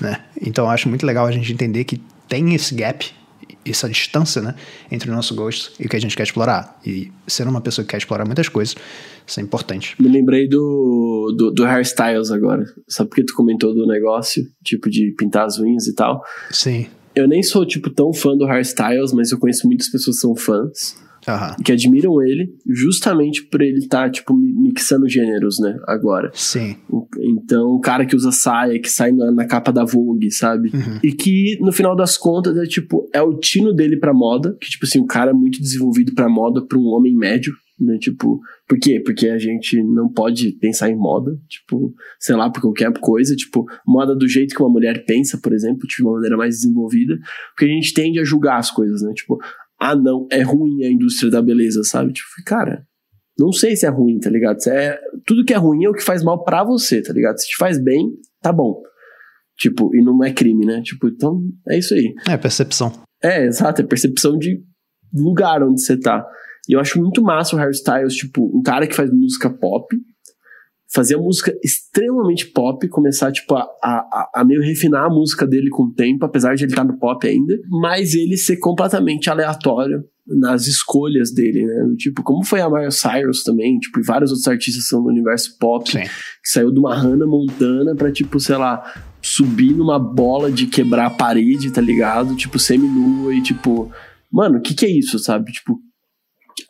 [0.00, 0.18] Né?
[0.40, 3.12] Então eu acho muito legal a gente entender que tem esse gap
[3.64, 4.54] essa distância, né,
[4.90, 6.80] entre o nosso gosto e o que a gente quer explorar.
[6.84, 8.74] E ser uma pessoa que quer explorar muitas coisas,
[9.26, 9.94] isso é importante.
[10.00, 12.64] Me lembrei do, do, do hairstyles agora.
[12.88, 16.22] Sabe porque tu comentou do negócio, tipo de pintar as unhas e tal?
[16.50, 16.88] Sim.
[17.14, 20.34] Eu nem sou, tipo, tão fã do hairstyles, mas eu conheço muitas pessoas que são
[20.36, 21.00] fãs.
[21.28, 21.54] Aham.
[21.64, 26.32] que admiram ele justamente por ele estar, tipo, mi- mixando gêneros, né, agora.
[26.34, 26.74] Sim.
[27.20, 30.70] Então, o cara que usa saia, que sai na, na capa da Vogue, sabe?
[30.74, 30.98] Uhum.
[31.00, 34.68] E que, no final das contas, é tipo, é o tino dele pra moda, que,
[34.68, 37.54] tipo assim, o cara é muito desenvolvido pra moda pra um homem médio,
[37.84, 37.98] né?
[37.98, 39.00] Tipo, por quê?
[39.04, 43.64] Porque a gente não pode pensar em moda, tipo, sei lá, por qualquer coisa, tipo,
[43.86, 47.18] moda do jeito que uma mulher pensa, por exemplo, de uma maneira mais desenvolvida,
[47.50, 49.12] porque a gente tende a julgar as coisas, né?
[49.14, 49.38] Tipo,
[49.80, 52.12] ah, não, é ruim a indústria da beleza, sabe?
[52.12, 52.86] Tipo, cara,
[53.38, 54.62] não sei se é ruim, tá ligado?
[54.62, 57.38] Se é, tudo que é ruim é o que faz mal pra você, tá ligado?
[57.38, 58.10] Se te faz bem,
[58.40, 58.80] tá bom.
[59.58, 60.80] Tipo, e não é crime, né?
[60.82, 62.14] Tipo, então é isso aí.
[62.28, 62.92] É percepção.
[63.22, 64.62] É, exato, é percepção de
[65.12, 66.26] lugar onde você tá.
[66.68, 69.96] E eu acho muito massa o hairstyles, tipo, um cara que faz música pop,
[70.94, 75.70] fazer a música extremamente pop, começar, tipo, a, a, a meio refinar a música dele
[75.70, 80.04] com o tempo, apesar de ele estar no pop ainda, mas ele ser completamente aleatório
[80.26, 81.94] nas escolhas dele, né?
[81.96, 85.56] Tipo, como foi a Miley Cyrus também, tipo, e vários outros artistas são do universo
[85.58, 86.02] pop, Sim.
[86.02, 88.84] que saiu de uma Hannah Montana pra, tipo, sei lá,
[89.20, 92.36] subir numa bola de quebrar a parede, tá ligado?
[92.36, 93.90] Tipo, semi-nua e, tipo,
[94.30, 95.50] mano, o que que é isso, sabe?
[95.50, 95.80] Tipo,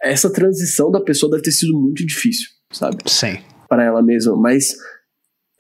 [0.03, 2.97] essa transição da pessoa deve ter sido muito difícil, sabe?
[3.07, 3.39] Sim.
[3.69, 4.75] Para ela mesma, mas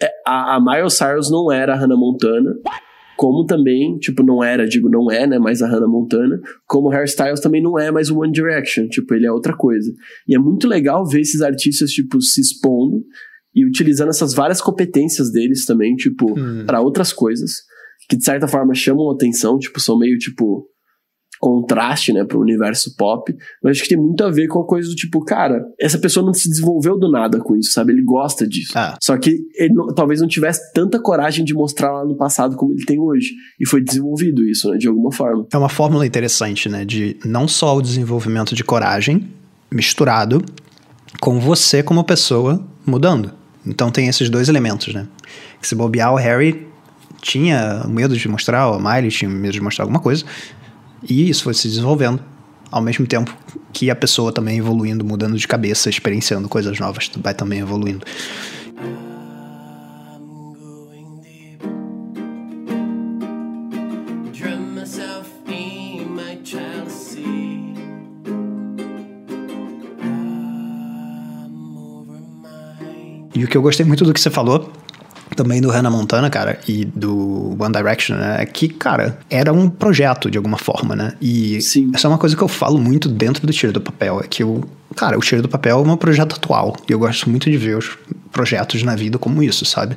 [0.01, 2.51] é, a, a Miley Cyrus não era a Hannah Montana,
[3.17, 6.93] como também, tipo, não era, digo, não é, né, mais a Hannah Montana, como o
[6.93, 9.93] Hairstyles também não é mais o One Direction, tipo, ele é outra coisa.
[10.27, 13.05] E é muito legal ver esses artistas, tipo, se expondo
[13.55, 16.65] e utilizando essas várias competências deles também, tipo, Hum.
[16.67, 17.53] para outras coisas,
[18.09, 20.67] que de certa forma chamam atenção, tipo, são meio, tipo,
[21.43, 24.89] contraste, né, pro universo pop, mas acho que tem muito a ver com a coisa
[24.89, 27.93] do tipo, cara, essa pessoa não se desenvolveu do nada com isso, sabe?
[27.93, 28.71] Ele gosta disso.
[28.77, 28.97] Ah.
[29.03, 32.73] Só que ele não- talvez não tivesse tanta coragem de mostrar lá no passado como
[32.73, 33.33] ele tem hoje.
[33.61, 35.45] E foi desenvolvido isso, né, de alguma forma.
[35.53, 36.85] É uma fórmula interessante, né?
[36.85, 39.29] De não só o desenvolvimento de coragem
[39.69, 40.45] misturado
[41.21, 43.33] com você como pessoa mudando.
[43.67, 45.09] Então tem esses dois elementos, né?
[45.61, 46.69] Que se bobear, o Harry
[47.21, 50.25] tinha medo de mostrar, a Miley tinha medo de mostrar alguma coisa.
[51.09, 52.23] E isso foi se desenvolvendo.
[52.71, 53.37] Ao mesmo tempo
[53.73, 58.05] que a pessoa também evoluindo, mudando de cabeça, experienciando coisas novas, vai também evoluindo.
[73.35, 74.71] E o que eu gostei muito do que você falou,
[75.43, 78.37] também do Hannah Montana, cara, e do One Direction, né?
[78.41, 81.15] É que, cara, era um projeto de alguma forma, né?
[81.21, 81.91] E Sim.
[81.95, 84.21] essa é uma coisa que eu falo muito dentro do Tiro do Papel.
[84.21, 84.65] É que o.
[84.97, 86.77] Cara, o Tiro do Papel é um projeto atual.
[86.89, 87.99] E eu gosto muito de ver os
[88.31, 89.97] projetos na vida como isso, sabe?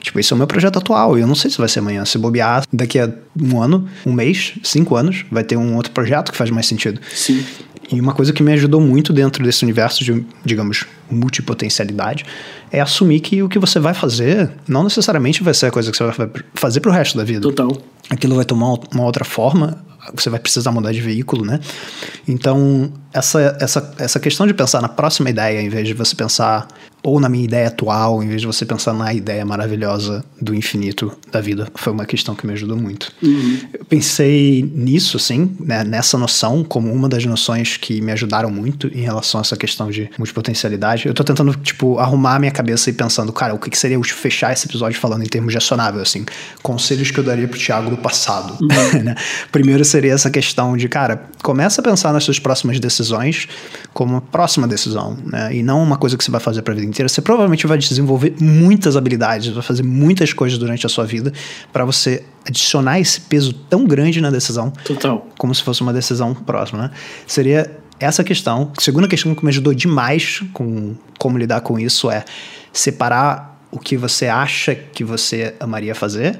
[0.00, 1.16] Tipo, esse é o meu projeto atual.
[1.16, 2.04] E eu não sei se vai ser amanhã.
[2.04, 3.10] Se bobear daqui a
[3.40, 7.00] um ano, um mês, cinco anos, vai ter um outro projeto que faz mais sentido.
[7.14, 7.44] Sim.
[7.90, 12.24] E uma coisa que me ajudou muito dentro desse universo de, digamos, multipotencialidade
[12.72, 15.96] é assumir que o que você vai fazer não necessariamente vai ser a coisa que
[15.96, 17.40] você vai fazer pro resto da vida.
[17.40, 17.76] Total.
[18.08, 21.60] Aquilo vai tomar uma outra forma, você vai precisar mudar de veículo, né?
[22.26, 26.66] Então, essa, essa, essa questão de pensar na próxima ideia, em vez de você pensar
[27.00, 31.14] ou na minha ideia atual, em vez de você pensar na ideia maravilhosa do infinito
[31.30, 33.12] da vida, foi uma questão que me ajudou muito.
[33.78, 38.88] Eu pensei nisso, assim, né, nessa noção, como uma das noções que me ajudaram muito
[38.88, 41.06] em relação a essa questão de multipotencialidade.
[41.06, 44.00] Eu tô tentando, tipo, arrumar a minha cabeça e pensando, cara, o que, que seria
[44.00, 46.24] útil fechar esse episódio falando em termos de acionável, assim,
[46.62, 48.56] conselhos que eu daria pro Thiago do passado.
[49.04, 49.14] né?
[49.52, 53.03] Primeiro seria essa questão de, cara, começa a pensar nas suas próximas decisões
[53.92, 55.54] como uma próxima decisão, né?
[55.54, 57.08] E não uma coisa que você vai fazer pra vida inteira.
[57.08, 61.32] Você provavelmente vai desenvolver muitas habilidades, vai fazer muitas coisas durante a sua vida
[61.72, 65.26] para você adicionar esse peso tão grande na decisão Total.
[65.38, 66.90] como se fosse uma decisão próxima, né?
[67.26, 68.72] Seria essa questão.
[68.76, 72.24] A segunda questão que me ajudou demais com como lidar com isso é
[72.72, 76.38] separar o que você acha que você amaria fazer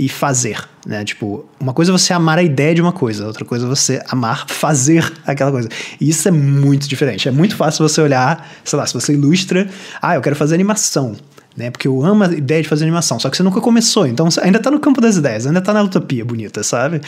[0.00, 1.04] e fazer, né?
[1.04, 4.02] Tipo, uma coisa é você amar a ideia de uma coisa, outra coisa é você
[4.08, 5.68] amar fazer aquela coisa.
[6.00, 7.28] E isso é muito diferente.
[7.28, 9.68] É muito fácil você olhar, sei lá, se você ilustra,
[10.00, 11.14] ah, eu quero fazer animação.
[11.56, 14.30] Né, porque eu amo a ideia de fazer animação, só que você nunca começou, então
[14.30, 17.00] você ainda tá no campo das ideias, ainda tá na utopia bonita, sabe?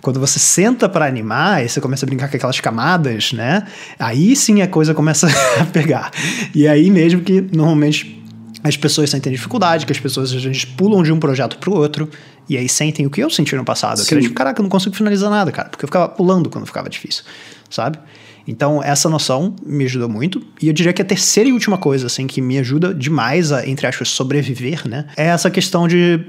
[0.00, 3.64] Quando você senta para animar, e você começa a brincar com aquelas camadas, né?
[3.98, 5.26] Aí sim a coisa começa
[5.60, 6.12] a pegar.
[6.54, 8.19] E aí mesmo que normalmente
[8.62, 12.08] as pessoas sentem dificuldade, que as pessoas às vezes pulam de um projeto pro outro,
[12.48, 13.98] e aí sentem o que eu senti no passado.
[13.98, 14.20] Que Sim.
[14.20, 17.24] tipo, caraca, eu não consigo finalizar nada, cara, porque eu ficava pulando quando ficava difícil,
[17.68, 17.98] sabe?
[18.46, 20.42] Então, essa noção me ajudou muito.
[20.60, 23.66] E eu diria que a terceira e última coisa, assim, que me ajuda demais a,
[23.66, 25.06] entre aspas, sobreviver, né?
[25.16, 26.26] É essa questão de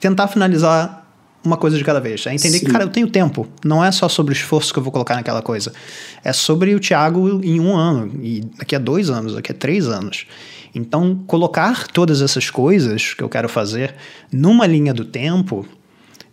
[0.00, 1.06] tentar finalizar
[1.44, 2.26] uma coisa de cada vez.
[2.26, 2.72] É entender que, Sim.
[2.72, 3.46] cara, eu tenho tempo.
[3.64, 5.72] Não é só sobre o esforço que eu vou colocar naquela coisa.
[6.24, 9.88] É sobre o Thiago em um ano, e daqui a dois anos, daqui a três
[9.88, 10.26] anos.
[10.74, 13.94] Então, colocar todas essas coisas que eu quero fazer
[14.32, 15.66] numa linha do tempo,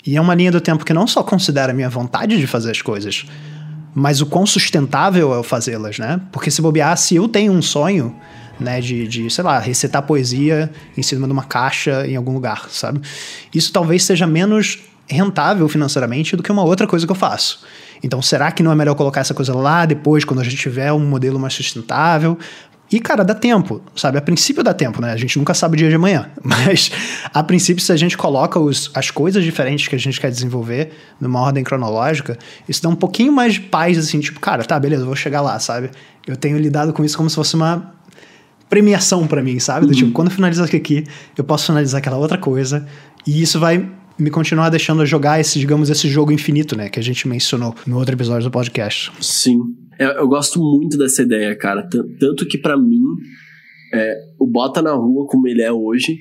[0.06, 2.72] e é uma linha do tempo que não só considera a minha vontade de fazer
[2.72, 3.26] as coisas,
[3.94, 6.20] mas o quão sustentável é eu fazê-las, né?
[6.32, 8.16] Porque se bobear, se eu tenho um sonho,
[8.60, 12.68] né, de, de, sei lá, recitar poesia em cima de uma caixa em algum lugar,
[12.70, 13.02] sabe?
[13.54, 17.66] Isso talvez seja menos rentável financeiramente do que uma outra coisa que eu faço.
[18.04, 20.92] Então, será que não é melhor colocar essa coisa lá depois, quando a gente tiver
[20.92, 22.38] um modelo mais sustentável?
[22.92, 24.18] E, cara, dá tempo, sabe?
[24.18, 25.12] A princípio dá tempo, né?
[25.12, 26.30] A gente nunca sabe o dia de amanhã.
[26.44, 26.92] Mas,
[27.34, 30.92] a princípio, se a gente coloca os, as coisas diferentes que a gente quer desenvolver
[31.20, 32.38] numa ordem cronológica,
[32.70, 35.42] isso dá um pouquinho mais de paz, assim, tipo, cara, tá, beleza, eu vou chegar
[35.42, 35.90] lá, sabe?
[36.28, 37.94] Eu tenho lidado com isso como se fosse uma
[38.70, 39.88] premiação pra mim, sabe?
[39.88, 41.04] Do tipo, quando eu finalizar aqui,
[41.38, 42.86] eu posso finalizar aquela outra coisa.
[43.26, 46.90] E isso vai me continuar deixando a jogar esse, digamos, esse jogo infinito, né?
[46.90, 49.12] Que a gente mencionou no outro episódio do podcast.
[49.20, 49.76] Sim.
[50.00, 51.88] Eu, eu gosto muito dessa ideia, cara.
[51.88, 53.02] Tan- Tanto que pra mim,
[53.94, 56.18] é, o Bota na Rua, como ele é hoje,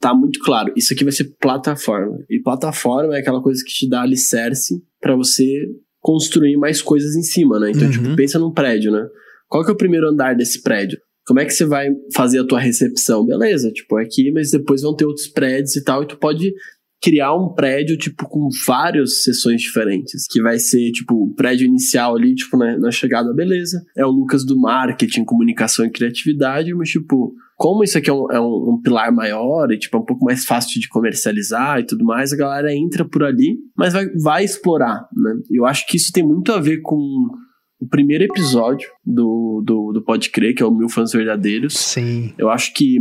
[0.00, 0.72] tá muito claro.
[0.76, 2.18] Isso aqui vai ser plataforma.
[2.30, 5.66] E plataforma é aquela coisa que te dá alicerce pra você
[6.00, 7.70] construir mais coisas em cima, né?
[7.70, 7.90] Então, Uhum.
[7.90, 9.06] tipo, pensa num prédio, né?
[9.48, 10.98] Qual que é o primeiro andar desse prédio?
[11.26, 13.24] Como é que você vai fazer a tua recepção?
[13.24, 16.52] Beleza, tipo, é aqui, mas depois vão ter outros prédios e tal, e tu pode
[17.04, 20.26] criar um prédio, tipo, com várias seções diferentes.
[20.26, 23.84] Que vai ser, tipo, o prédio inicial ali, tipo, na, na chegada, beleza.
[23.96, 28.30] É o Lucas do marketing, comunicação e criatividade, mas, tipo, como isso aqui é um,
[28.32, 31.86] é um- um pilar maior e, tipo, é um pouco mais fácil de comercializar e
[31.86, 35.34] tudo mais, a galera entra por ali, mas vai, vai explorar, né?
[35.50, 36.96] Eu acho que isso tem muito a ver com
[37.80, 41.74] o primeiro episódio do, do, do Pode Crer, que é o Mil Fãs Verdadeiros.
[41.74, 42.32] Sim.
[42.38, 42.98] Eu acho que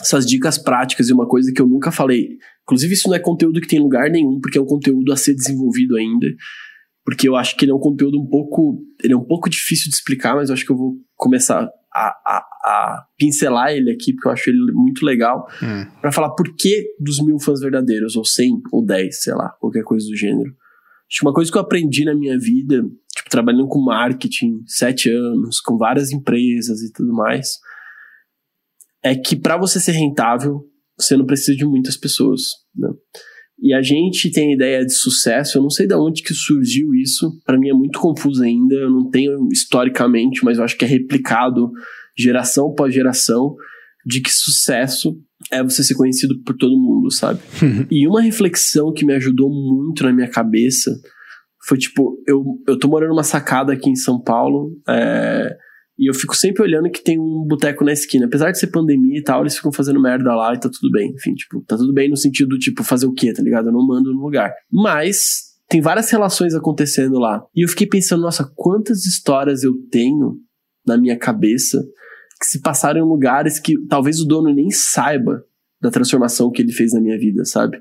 [0.00, 2.28] essas dicas práticas e uma coisa que eu nunca falei.
[2.64, 5.16] Inclusive, isso não é conteúdo que tem em lugar nenhum, porque é um conteúdo a
[5.16, 6.26] ser desenvolvido ainda.
[7.04, 8.78] Porque eu acho que ele é um conteúdo um pouco.
[9.02, 12.08] Ele é um pouco difícil de explicar, mas eu acho que eu vou começar a,
[12.24, 15.46] a, a pincelar ele aqui, porque eu acho ele muito legal.
[15.62, 15.86] Hum.
[16.00, 19.82] Pra falar por que dos mil fãs verdadeiros, ou cem, ou dez, sei lá, qualquer
[19.82, 20.50] coisa do gênero.
[21.10, 22.82] Acho que uma coisa que eu aprendi na minha vida,
[23.16, 27.58] tipo, trabalhando com marketing, sete anos, com várias empresas e tudo mais,
[29.02, 30.69] é que para você ser rentável,
[31.00, 32.42] você não precisa de muitas pessoas,
[32.74, 32.88] né?
[33.62, 36.94] E a gente tem a ideia de sucesso, eu não sei de onde que surgiu
[36.94, 40.84] isso, para mim é muito confuso ainda, eu não tenho historicamente, mas eu acho que
[40.84, 41.70] é replicado
[42.16, 43.54] geração após geração
[44.06, 45.14] de que sucesso
[45.52, 47.40] é você ser conhecido por todo mundo, sabe?
[47.90, 50.90] e uma reflexão que me ajudou muito na minha cabeça
[51.66, 55.56] foi tipo, eu, eu tô morando numa sacada aqui em São Paulo, é,
[56.00, 58.24] e eu fico sempre olhando que tem um boteco na esquina.
[58.24, 61.12] Apesar de ser pandemia e tal, eles ficam fazendo merda lá e tá tudo bem.
[61.14, 63.68] Enfim, tipo, tá tudo bem no sentido, tipo, fazer o quê, tá ligado?
[63.68, 64.50] Eu não mando no lugar.
[64.72, 67.44] Mas tem várias relações acontecendo lá.
[67.54, 70.38] E eu fiquei pensando, nossa, quantas histórias eu tenho
[70.86, 71.86] na minha cabeça
[72.40, 75.44] que se passaram em lugares que talvez o dono nem saiba
[75.82, 77.78] da transformação que ele fez na minha vida, sabe?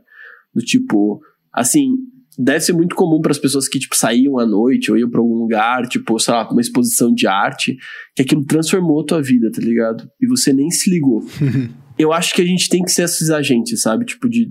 [0.53, 1.21] Do tipo,
[1.53, 1.93] assim,
[2.41, 5.19] deve ser muito comum para as pessoas que, tipo, saíam à noite ou iam para
[5.19, 7.75] algum lugar, tipo, sei lá, uma exposição de arte,
[8.15, 10.09] que aquilo transformou a tua vida, tá ligado?
[10.21, 11.21] E você nem se ligou.
[11.99, 14.05] Eu acho que a gente tem que ser esses agentes, sabe?
[14.05, 14.47] Tipo, de.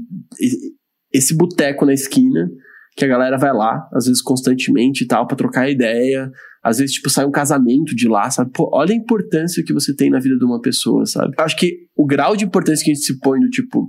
[1.11, 2.51] Esse boteco na esquina,
[2.95, 6.31] que a galera vai lá, às vezes constantemente e tal, pra trocar ideia.
[6.63, 8.51] Às vezes, tipo, sai um casamento de lá, sabe?
[8.53, 11.35] Pô, olha a importância que você tem na vida de uma pessoa, sabe?
[11.39, 13.89] Eu acho que o grau de importância que a gente se põe do tipo,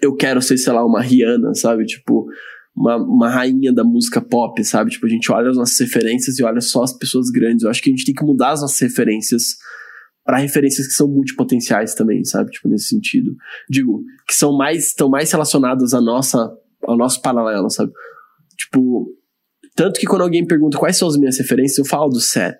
[0.00, 1.84] eu quero ser, sei lá, uma Rihanna, sabe?
[1.84, 2.26] Tipo,
[2.74, 4.90] uma, uma rainha da música pop, sabe?
[4.90, 7.64] Tipo, a gente olha as nossas referências e olha só as pessoas grandes.
[7.64, 9.56] Eu acho que a gente tem que mudar as nossas referências
[10.24, 12.50] para referências que são multipotenciais também, sabe?
[12.50, 13.34] Tipo, nesse sentido.
[13.68, 16.50] Digo, que são mais, estão mais relacionadas à nossa,
[16.84, 17.92] ao nosso paralelo, sabe?
[18.56, 19.08] Tipo,
[19.74, 22.56] tanto que quando alguém pergunta quais são as minhas referências, eu falo do Seth.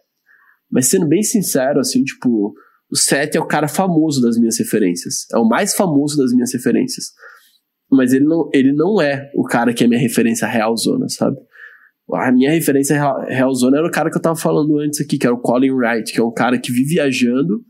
[0.70, 2.54] Mas sendo bem sincero, assim, tipo,
[2.90, 5.26] o Seth é o cara famoso das minhas referências.
[5.32, 7.12] É o mais famoso das minhas referências.
[7.92, 11.36] Mas ele não, ele não é o cara que é minha referência real zona, sabe?
[12.14, 15.18] A minha referência real, real zona era o cara que eu tava falando antes aqui,
[15.18, 17.64] que era o Colin Wright, que é um cara que vive viajando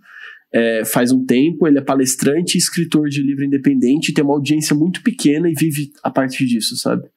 [0.52, 4.76] é, faz um tempo, ele é palestrante e escritor de livro independente, tem uma audiência
[4.76, 7.08] muito pequena e vive a partir disso, sabe?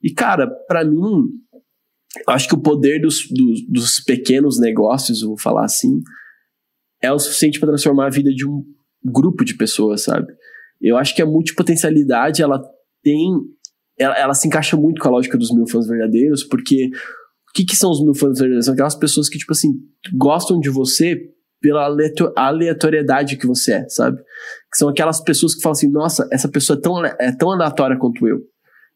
[0.00, 1.24] E, cara, para mim,
[2.28, 6.00] acho que o poder dos, dos, dos, pequenos negócios, vou falar assim,
[7.02, 8.62] é o suficiente para transformar a vida de um
[9.04, 10.32] grupo de pessoas, sabe?
[10.84, 12.62] Eu acho que a multipotencialidade, ela
[13.02, 13.30] tem.
[13.98, 17.64] Ela, ela se encaixa muito com a lógica dos mil fãs verdadeiros, porque o que,
[17.64, 18.66] que são os mil fãs verdadeiros?
[18.66, 19.70] São aquelas pessoas que, tipo assim,
[20.16, 21.16] gostam de você
[21.60, 21.88] pela
[22.36, 24.18] aleatoriedade que você é, sabe?
[24.18, 27.96] Que são aquelas pessoas que falam assim, nossa, essa pessoa é tão, é tão aleatória
[27.96, 28.40] quanto eu.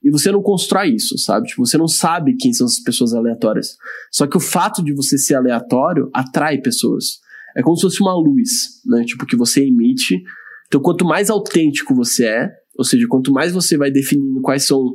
[0.03, 1.47] E você não constrói isso, sabe?
[1.47, 3.77] Tipo, você não sabe quem são as pessoas aleatórias.
[4.13, 7.21] Só que o fato de você ser aleatório atrai pessoas.
[7.57, 8.51] É como se fosse uma luz,
[8.85, 9.03] né?
[9.05, 10.23] Tipo, que você emite
[10.69, 14.93] então, quanto mais autêntico você é, ou seja, quanto mais você vai definindo quais são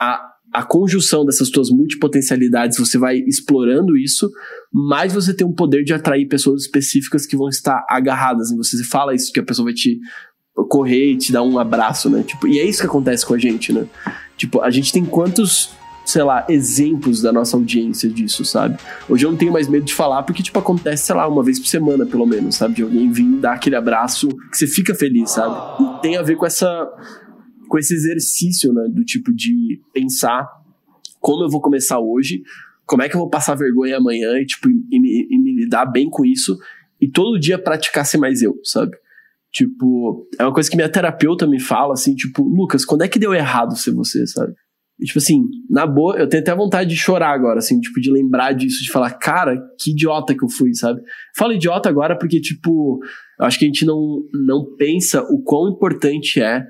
[0.00, 0.20] a,
[0.52, 4.30] a conjunção dessas tuas multipotencialidades, você vai explorando isso,
[4.72, 8.76] mais você tem um poder de atrair pessoas específicas que vão estar agarradas em você.
[8.76, 9.98] Você fala isso que a pessoa vai te
[10.68, 12.22] correr e te dar um abraço, né?
[12.22, 13.88] Tipo, e é isso que acontece com a gente, né?
[14.36, 15.70] Tipo, a gente tem quantos
[16.04, 18.78] sei lá, exemplos da nossa audiência disso, sabe?
[19.08, 21.58] Hoje eu não tenho mais medo de falar porque, tipo, acontece, sei lá, uma vez
[21.58, 22.74] por semana, pelo menos, sabe?
[22.74, 25.54] De alguém vir dar aquele abraço que você fica feliz, sabe?
[25.82, 26.88] E tem a ver com essa.
[27.68, 28.86] com esse exercício, né?
[28.90, 30.46] Do tipo de pensar
[31.20, 32.42] como eu vou começar hoje,
[32.84, 35.86] como é que eu vou passar vergonha amanhã e, tipo, e me, e me lidar
[35.86, 36.58] bem com isso
[37.00, 38.92] e todo dia praticar ser mais eu, sabe?
[39.50, 43.18] Tipo, é uma coisa que minha terapeuta me fala, assim, tipo, Lucas, quando é que
[43.18, 44.52] deu errado ser você, sabe?
[44.98, 48.10] E, tipo assim, na boa, eu tenho até vontade de chorar agora, assim, tipo, de
[48.10, 51.00] lembrar disso, de falar, cara, que idiota que eu fui, sabe?
[51.36, 53.00] Falo idiota agora porque, tipo,
[53.38, 56.64] eu acho que a gente não, não pensa o quão importante é,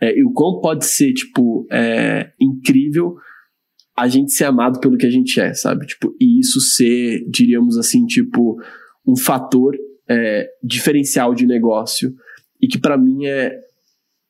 [0.00, 3.16] é e o quão pode ser, tipo, é, incrível
[3.96, 5.86] a gente ser amado pelo que a gente é, sabe?
[5.86, 8.56] Tipo, e isso ser, diríamos assim, tipo,
[9.06, 9.76] um fator
[10.08, 12.14] é, diferencial de negócio
[12.60, 13.52] e que para mim é,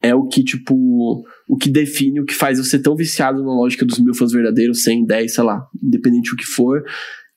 [0.03, 3.85] é o que, tipo, o que define, o que faz você tão viciado na lógica
[3.85, 6.83] dos mil fãs verdadeiros, 100, 10, sei lá, independente do que for,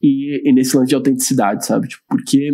[0.01, 1.87] e, e nesse lance de autenticidade, sabe?
[1.87, 2.51] Tipo, porque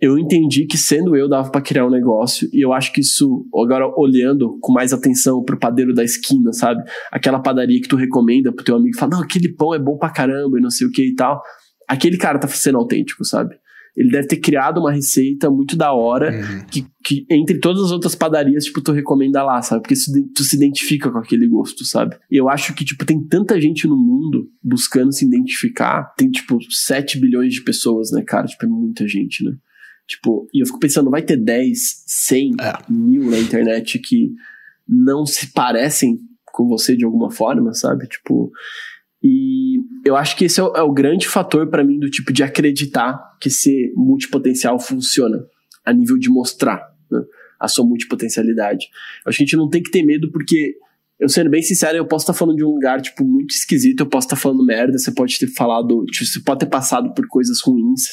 [0.00, 3.46] eu entendi que sendo eu dava para criar um negócio, e eu acho que isso,
[3.54, 6.82] agora olhando com mais atenção pro padeiro da esquina, sabe?
[7.12, 10.08] Aquela padaria que tu recomenda pro teu amigo, fala, não, aquele pão é bom pra
[10.08, 11.42] caramba e não sei o que e tal.
[11.86, 13.54] Aquele cara tá sendo autêntico, sabe?
[13.96, 16.64] Ele deve ter criado uma receita muito da hora uhum.
[16.66, 19.82] que, que, entre todas as outras padarias, tipo, tu recomenda lá, sabe?
[19.82, 19.94] Porque
[20.34, 22.16] tu se identifica com aquele gosto, sabe?
[22.30, 26.14] E eu acho que, tipo, tem tanta gente no mundo buscando se identificar.
[26.16, 28.46] Tem, tipo, 7 bilhões de pessoas, né, cara?
[28.46, 29.52] Tipo, é muita gente, né?
[30.06, 32.72] Tipo, e eu fico pensando, vai ter 10, 100 é.
[32.88, 34.32] mil na internet que
[34.88, 38.08] não se parecem com você de alguma forma, sabe?
[38.08, 38.50] Tipo,
[39.22, 42.32] e eu acho que esse é o, é o grande fator para mim do tipo
[42.32, 45.44] de acreditar que ser multipotencial funciona
[45.84, 47.22] a nível de mostrar né,
[47.58, 48.86] a sua multipotencialidade.
[49.24, 50.74] Eu acho que a gente não tem que ter medo porque
[51.20, 54.06] eu sendo bem sincero, eu posso estar falando de um lugar, tipo, muito esquisito, eu
[54.06, 57.60] posso estar falando merda, você pode ter falado, tipo, você pode ter passado por coisas
[57.60, 58.04] ruins,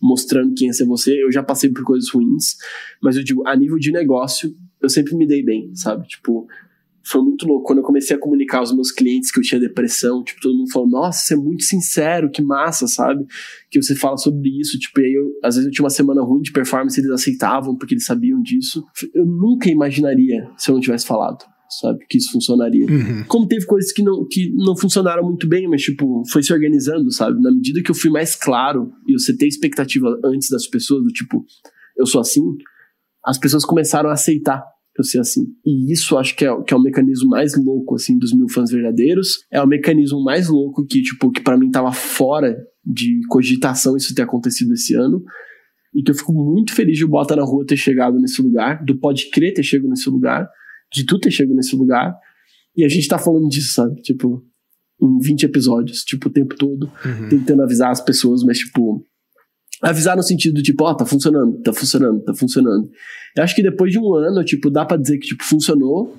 [0.00, 2.54] mostrando quem é ser você, eu já passei por coisas ruins,
[3.02, 6.06] mas eu digo, a nível de negócio, eu sempre me dei bem, sabe?
[6.06, 6.46] Tipo,
[7.04, 7.66] foi muito louco.
[7.66, 10.70] Quando eu comecei a comunicar aos meus clientes que eu tinha depressão, tipo, todo mundo
[10.70, 13.24] falou, nossa, você é muito sincero, que massa, sabe?
[13.70, 14.78] Que você fala sobre isso.
[14.78, 17.76] Tipo, e aí eu, às vezes eu tinha uma semana ruim de performance, eles aceitavam
[17.76, 18.84] porque eles sabiam disso.
[19.14, 21.44] Eu nunca imaginaria se eu não tivesse falado.
[21.80, 22.84] Sabe, que isso funcionaria.
[22.84, 23.24] Uhum.
[23.26, 27.10] Como teve coisas que não, que não funcionaram muito bem, mas, tipo, foi se organizando,
[27.10, 27.40] sabe?
[27.40, 31.08] Na medida que eu fui mais claro e você ter expectativa antes das pessoas, do
[31.08, 31.42] tipo,
[31.96, 32.42] eu sou assim,
[33.24, 34.62] as pessoas começaram a aceitar
[34.96, 35.46] eu ser assim.
[35.64, 38.70] E isso acho que é, que é o mecanismo mais louco, assim, dos mil fãs
[38.70, 39.44] verdadeiros.
[39.50, 44.14] É o mecanismo mais louco que, tipo, que para mim tava fora de cogitação isso
[44.14, 45.22] ter acontecido esse ano.
[45.94, 48.84] E que eu fico muito feliz de o Bota na Rua ter chegado nesse lugar,
[48.84, 50.48] do Pode Crer ter chegado nesse lugar,
[50.92, 52.14] de tu ter chegado nesse lugar.
[52.76, 54.00] E a gente tá falando disso, sabe?
[54.00, 54.42] Tipo,
[55.00, 56.90] em 20 episódios, tipo, o tempo todo,
[57.28, 59.04] tentando avisar as pessoas, mas, tipo,
[59.82, 62.88] avisar no sentido de, tipo, ó, tá funcionando, tá funcionando, tá funcionando.
[63.36, 66.16] Eu acho que depois de um ano, tipo, dá pra dizer que, tipo, funcionou,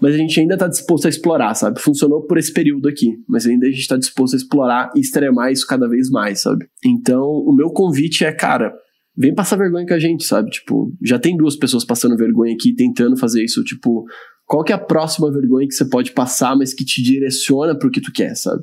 [0.00, 1.80] mas a gente ainda tá disposto a explorar, sabe?
[1.80, 5.52] Funcionou por esse período aqui, mas ainda a gente tá disposto a explorar e extremar
[5.52, 6.66] isso cada vez mais, sabe?
[6.84, 8.72] Então, o meu convite é, cara,
[9.16, 10.50] vem passar vergonha com a gente, sabe?
[10.50, 14.06] Tipo, já tem duas pessoas passando vergonha aqui, tentando fazer isso, tipo,
[14.46, 17.90] qual que é a próxima vergonha que você pode passar, mas que te direciona pro
[17.90, 18.62] que tu quer, sabe?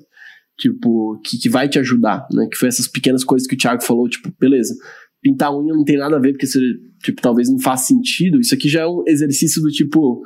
[0.59, 2.47] Tipo, que, que vai te ajudar, né?
[2.51, 4.75] Que foi essas pequenas coisas que o Thiago falou, tipo, beleza,
[5.21, 6.59] pintar a unha não tem nada a ver, porque você,
[7.03, 8.39] tipo, talvez não faça sentido.
[8.39, 10.21] Isso aqui já é um exercício do tipo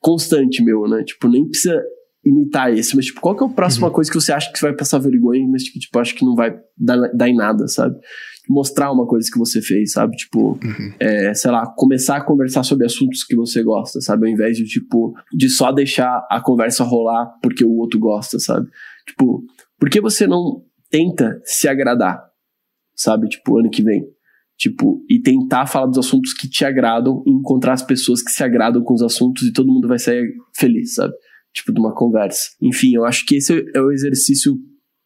[0.00, 1.02] constante meu, né?
[1.04, 1.80] Tipo, nem precisa
[2.24, 4.66] imitar esse, mas tipo, qual que é a próxima coisa que você acha que você
[4.66, 7.96] vai passar vergonha, mas que, tipo, acho que não vai dar, dar em nada, sabe?
[8.48, 10.16] Mostrar uma coisa que você fez, sabe?
[10.16, 10.58] Tipo,
[11.00, 14.26] é, sei lá, começar a conversar sobre assuntos que você gosta, sabe?
[14.26, 18.68] Ao invés de, tipo, de só deixar a conversa rolar porque o outro gosta, sabe?
[19.06, 19.44] Tipo,
[19.78, 22.22] por que você não tenta se agradar,
[22.94, 23.28] sabe?
[23.28, 24.04] Tipo, ano que vem.
[24.56, 28.82] Tipo, e tentar falar dos assuntos que te agradam encontrar as pessoas que se agradam
[28.82, 31.12] com os assuntos e todo mundo vai sair feliz, sabe?
[31.52, 32.50] Tipo, de uma conversa.
[32.60, 34.54] Enfim, eu acho que esse é o exercício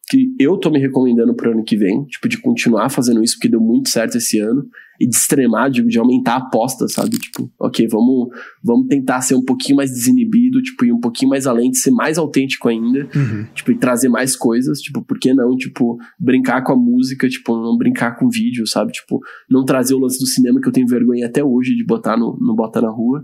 [0.09, 3.49] que eu tô me recomendando pro ano que vem, tipo, de continuar fazendo isso, porque
[3.49, 4.65] deu muito certo esse ano,
[4.99, 7.17] e de extremar, de, de aumentar a aposta, sabe?
[7.17, 8.29] Tipo, ok, vamos,
[8.63, 11.91] vamos tentar ser um pouquinho mais desinibido, tipo, ir um pouquinho mais além, de ser
[11.91, 13.05] mais autêntico ainda,
[13.53, 17.55] tipo, e trazer mais coisas, tipo, por que não, tipo, brincar com a música, tipo,
[17.61, 18.93] não brincar com vídeo, sabe?
[18.93, 22.15] Tipo, não trazer o lance do cinema que eu tenho vergonha até hoje de botar
[22.15, 23.23] no, no Bota na Rua,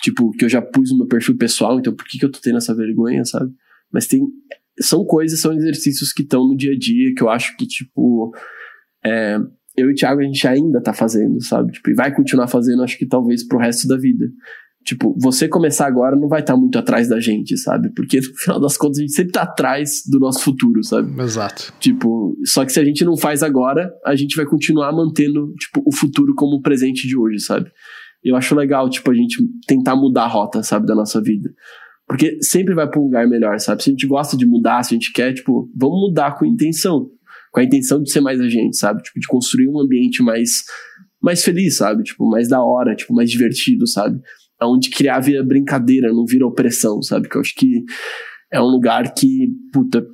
[0.00, 2.40] tipo, que eu já pus no meu perfil pessoal, então por que, que eu tô
[2.42, 3.52] tendo essa vergonha, sabe?
[3.92, 4.26] Mas tem.
[4.80, 8.32] São coisas, são exercícios que estão no dia a dia, que eu acho que, tipo.
[9.04, 9.38] é,
[9.76, 11.72] eu e o Thiago, a gente ainda tá fazendo, sabe?
[11.72, 14.26] Tipo, e vai continuar fazendo, acho que talvez pro resto da vida.
[14.84, 17.92] Tipo, você começar agora não vai estar muito atrás da gente, sabe?
[17.94, 21.22] Porque no final das contas a gente sempre tá atrás do nosso futuro, sabe?
[21.22, 21.72] Exato.
[21.78, 25.82] Tipo, só que se a gente não faz agora, a gente vai continuar mantendo, tipo,
[25.86, 27.70] o futuro como o presente de hoje, sabe?
[28.24, 31.50] Eu acho legal, tipo, a gente tentar mudar a rota, sabe, da nossa vida.
[32.12, 33.82] Porque sempre vai pra um lugar melhor, sabe?
[33.82, 37.08] Se a gente gosta de mudar, se a gente quer, tipo, vamos mudar com intenção.
[37.50, 39.02] Com a intenção de ser mais a gente, sabe?
[39.02, 40.62] Tipo, de construir um ambiente mais,
[41.22, 42.02] mais feliz, sabe?
[42.02, 44.20] Tipo, mais da hora, tipo, mais divertido, sabe?
[44.60, 47.30] Onde criar vira brincadeira, não vira opressão, sabe?
[47.30, 47.82] Que eu acho que
[48.52, 50.06] é um lugar que, puta,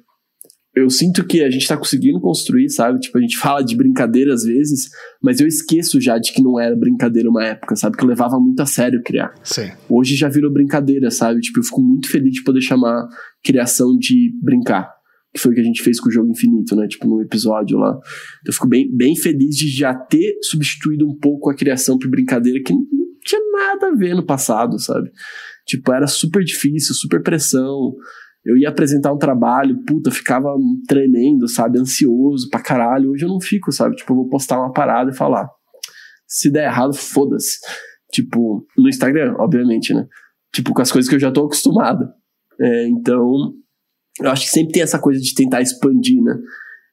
[0.82, 2.98] eu sinto que a gente tá conseguindo construir, sabe?
[3.00, 4.88] Tipo, a gente fala de brincadeira às vezes,
[5.22, 7.96] mas eu esqueço já de que não era brincadeira uma época, sabe?
[7.96, 9.32] Que eu levava muito a sério criar.
[9.42, 9.70] Sim.
[9.88, 11.40] Hoje já virou brincadeira, sabe?
[11.40, 13.06] Tipo, eu fico muito feliz de poder chamar
[13.42, 14.90] criação de brincar.
[15.32, 16.86] Que foi o que a gente fez com o Jogo Infinito, né?
[16.88, 17.98] Tipo, no episódio lá.
[18.46, 22.60] Eu fico bem, bem feliz de já ter substituído um pouco a criação por brincadeira
[22.64, 22.82] que não
[23.24, 25.10] tinha nada a ver no passado, sabe?
[25.66, 27.94] Tipo, era super difícil, super pressão.
[28.48, 30.48] Eu ia apresentar um trabalho, puta, ficava
[30.86, 31.78] tremendo, sabe?
[31.78, 33.10] Ansioso pra caralho.
[33.10, 33.94] Hoje eu não fico, sabe?
[33.94, 35.46] Tipo, eu vou postar uma parada e falar.
[36.26, 37.58] Se der errado, foda-se.
[38.10, 40.06] Tipo, no Instagram, obviamente, né?
[40.50, 42.08] Tipo, com as coisas que eu já tô acostumado.
[42.58, 43.52] É, então,
[44.18, 46.34] eu acho que sempre tem essa coisa de tentar expandir, né?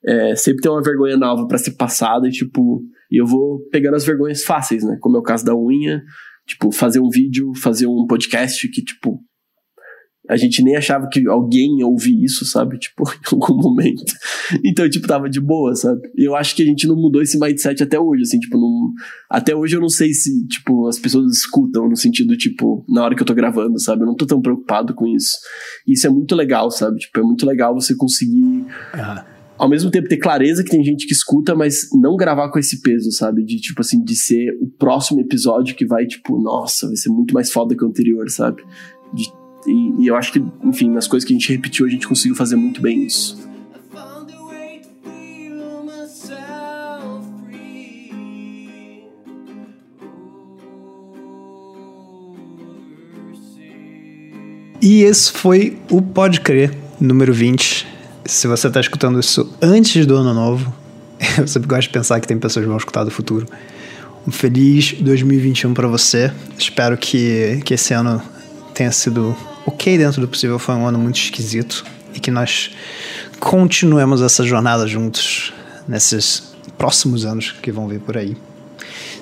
[0.05, 4.03] É, sempre tem uma vergonha nova pra ser passada e, tipo, eu vou pegando as
[4.03, 4.97] vergonhas fáceis, né?
[4.99, 6.03] Como é o caso da unha,
[6.45, 9.23] tipo, fazer um vídeo, fazer um podcast que, tipo,
[10.30, 12.78] a gente nem achava que alguém ia ouvir isso, sabe?
[12.78, 14.03] Tipo, em algum momento.
[14.63, 16.01] Então, tipo, tava de boa, sabe?
[16.15, 18.91] E eu acho que a gente não mudou esse mindset até hoje, assim, tipo, não...
[19.30, 23.15] Até hoje eu não sei se, tipo, as pessoas escutam no sentido, tipo, na hora
[23.15, 24.03] que eu tô gravando, sabe?
[24.03, 25.38] Eu não tô tão preocupado com isso.
[25.88, 26.97] E isso é muito legal, sabe?
[26.97, 28.65] Tipo, é muito legal você conseguir
[29.57, 32.82] ao mesmo tempo ter clareza que tem gente que escuta, mas não gravar com esse
[32.82, 33.43] peso, sabe?
[33.43, 37.34] De, tipo assim, de ser o próximo episódio que vai, tipo, nossa, vai ser muito
[37.34, 38.63] mais foda que o anterior, sabe?
[39.13, 42.07] De- e, e eu acho que, enfim, nas coisas que a gente repetiu, a gente
[42.07, 43.45] conseguiu fazer muito bem isso.
[54.82, 57.88] E esse foi o Pode Crer número 20.
[58.24, 60.72] Se você está escutando isso antes do ano novo,
[61.39, 63.47] eu sempre gosto de pensar que tem pessoas que vão escutar do futuro.
[64.28, 66.32] Um feliz 2021 para você.
[66.55, 68.22] Espero que, que esse ano
[68.76, 69.36] tenha sido
[69.66, 70.59] ok dentro do possível.
[70.59, 72.72] Foi um ano muito esquisito e que nós
[73.39, 75.53] continuemos essa jornada juntos
[75.88, 78.38] nesses próximos anos que vão vir por aí.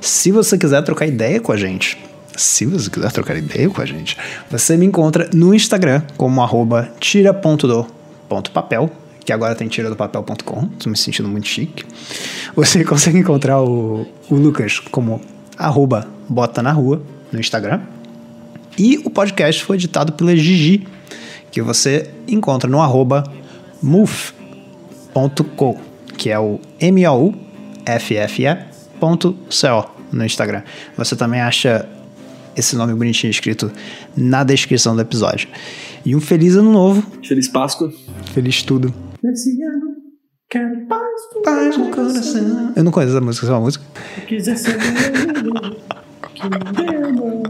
[0.02, 1.98] Se você quiser trocar ideia com a gente,
[2.36, 4.18] se você quiser trocar ideia com a gente,
[4.50, 8.91] você me encontra no Instagram como arroba tira.do.papel,
[9.24, 11.86] que agora tem tiradopapel.com, tô me sentindo muito chique.
[12.56, 15.22] Você consegue encontrar o, o Lucas como
[15.58, 17.82] arroba bota na rua no Instagram.
[18.78, 20.88] E o podcast foi editado pela Gigi,
[21.51, 23.24] que você encontra no arroba
[23.82, 25.78] muf.co,
[26.17, 27.43] que é o M-O-U-F-F-E.co
[30.11, 30.63] no Instagram.
[30.97, 31.88] Você também acha
[32.55, 33.71] esse nome bonitinho escrito
[34.15, 35.49] na descrição do episódio.
[36.05, 37.91] E um feliz ano novo, Feliz Páscoa.
[38.34, 38.93] feliz tudo.
[39.24, 39.95] Nesse ano,
[40.49, 41.01] quero paz,
[41.43, 42.74] Paz no coração.
[42.76, 43.86] Eu não conheço essa música, essa é uma música.
[44.28, 45.78] quiser ser meu,
[46.36, 47.43] que me dê a mão.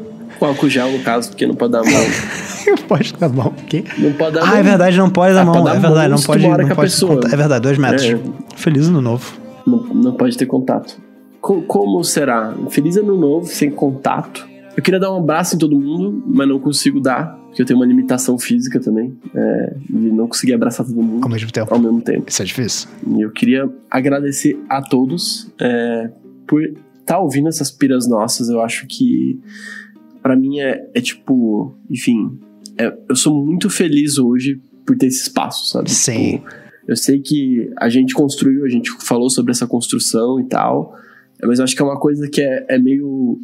[0.44, 2.04] Com álcool gel, no caso, porque não pode dar mão.
[2.90, 3.54] pode dar mão.
[3.70, 3.82] Quê?
[3.98, 4.56] Não pode dar Ah, mão.
[4.58, 5.54] é verdade, não pode dar Ah, mão.
[5.54, 6.44] pode dar É verdade, mão não pode.
[6.48, 7.22] Não pode pessoa.
[7.32, 8.04] É verdade, dois metros.
[8.04, 8.20] É.
[8.58, 9.34] Feliz ano novo.
[9.66, 10.98] Não, não pode ter contato.
[11.40, 12.54] Co- como será?
[12.70, 14.46] Feliz ano novo, sem contato.
[14.76, 17.80] Eu queria dar um abraço em todo mundo, mas não consigo dar, porque eu tenho
[17.80, 19.18] uma limitação física também.
[19.34, 21.74] É, de não conseguir abraçar todo mundo Ao mesmo tempo.
[21.74, 22.26] ao mesmo tempo.
[22.28, 22.90] Isso é difícil.
[23.16, 26.10] E eu queria agradecer a todos é,
[26.46, 26.62] por
[27.00, 28.50] estar ouvindo essas piras nossas.
[28.50, 29.40] Eu acho que
[30.24, 32.40] pra mim é, é tipo, enfim,
[32.78, 35.92] é- eu sou muito feliz hoje por ter esse espaço, sabe?
[35.92, 36.38] Sim.
[36.38, 36.50] Tipo,
[36.88, 40.96] eu sei que a gente construiu, a gente falou sobre essa construção e tal,
[41.44, 43.40] mas eu acho que é uma coisa que é, é meio.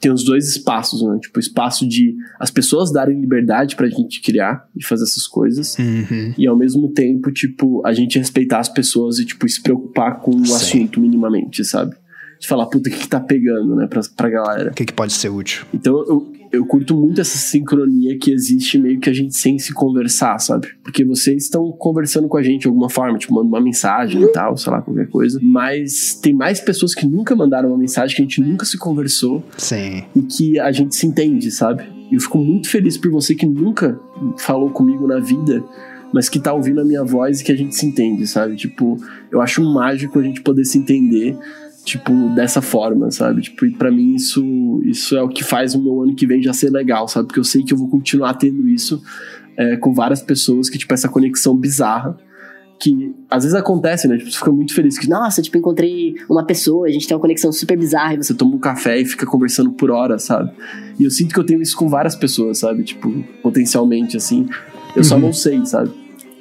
[0.00, 1.18] Tem os dois espaços, né?
[1.20, 5.76] Tipo, o espaço de as pessoas darem liberdade pra gente criar e fazer essas coisas.
[5.78, 6.32] Uhum.
[6.38, 10.30] E ao mesmo tempo, tipo, a gente respeitar as pessoas e, tipo, se preocupar com
[10.30, 10.54] o Sim.
[10.54, 11.94] assunto minimamente, sabe?
[12.40, 14.70] De falar, puta, o que, que tá pegando, né, pra, pra galera.
[14.70, 15.66] O que, que pode ser útil?
[15.74, 19.74] Então eu, eu curto muito essa sincronia que existe meio que a gente sem se
[19.74, 20.68] conversar, sabe?
[20.82, 24.32] Porque vocês estão conversando com a gente de alguma forma, tipo, mandando uma mensagem e
[24.32, 25.38] tal, sei lá, qualquer coisa.
[25.42, 29.44] Mas tem mais pessoas que nunca mandaram uma mensagem, que a gente nunca se conversou
[29.58, 30.02] Sim.
[30.16, 31.84] e que a gente se entende, sabe?
[32.10, 34.00] E eu fico muito feliz por você que nunca
[34.38, 35.62] falou comigo na vida,
[36.12, 38.56] mas que tá ouvindo a minha voz e que a gente se entende, sabe?
[38.56, 38.96] Tipo,
[39.30, 41.36] eu acho mágico a gente poder se entender,
[41.84, 43.42] tipo, dessa forma, sabe?
[43.42, 46.42] Tipo, e pra mim isso, isso é o que faz o meu ano que vem
[46.42, 47.26] já ser legal, sabe?
[47.26, 49.02] Porque eu sei que eu vou continuar tendo isso
[49.56, 52.16] é, com várias pessoas, que, tipo, essa conexão bizarra.
[52.82, 54.16] Que às vezes acontece, né?
[54.16, 57.20] Tipo, você fica muito feliz que, nossa, tipo, encontrei uma pessoa, a gente tem uma
[57.20, 60.50] conexão super bizarra e você toma um café e fica conversando por horas, sabe?
[60.98, 62.82] E eu sinto que eu tenho isso com várias pessoas, sabe?
[62.82, 63.12] Tipo,
[63.42, 64.48] potencialmente, assim.
[64.96, 65.20] Eu só Uhum.
[65.20, 65.90] não sei, sabe?